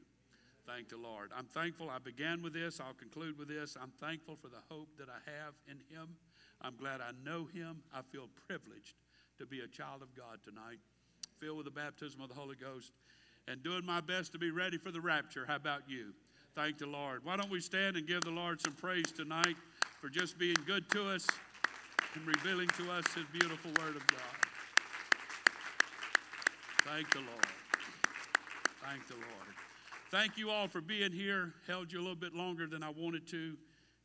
[0.66, 1.30] Thank the Lord.
[1.36, 1.90] I'm thankful.
[1.90, 2.80] I began with this.
[2.80, 3.76] I'll conclude with this.
[3.80, 6.16] I'm thankful for the hope that I have in Him.
[6.62, 7.82] I'm glad I know Him.
[7.92, 8.94] I feel privileged
[9.38, 10.78] to be a child of God tonight,
[11.38, 12.92] filled with the baptism of the Holy Ghost,
[13.46, 15.44] and doing my best to be ready for the rapture.
[15.46, 16.14] How about you?
[16.54, 17.24] Thank the Lord.
[17.24, 19.56] Why don't we stand and give the Lord some praise tonight
[20.00, 21.26] for just being good to us
[22.14, 24.43] and revealing to us His beautiful Word of God.
[26.84, 27.46] Thank the Lord.
[28.86, 29.54] Thank the Lord.
[30.10, 31.54] Thank you all for being here.
[31.66, 33.56] Held you a little bit longer than I wanted to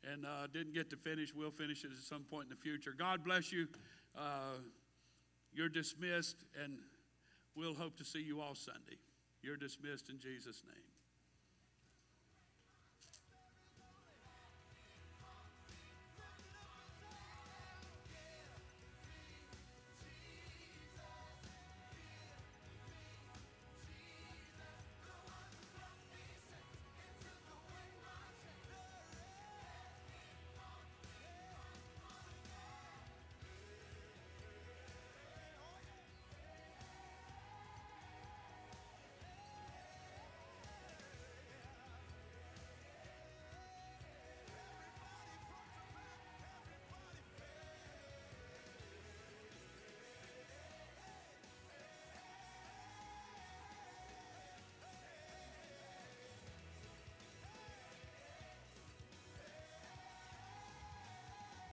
[0.10, 1.34] and uh, didn't get to finish.
[1.36, 2.94] We'll finish it at some point in the future.
[2.98, 3.68] God bless you.
[4.18, 4.60] Uh,
[5.54, 6.78] you're dismissed, and
[7.56, 8.98] we'll hope to see you all Sunday.
[9.42, 10.89] You're dismissed in Jesus' name.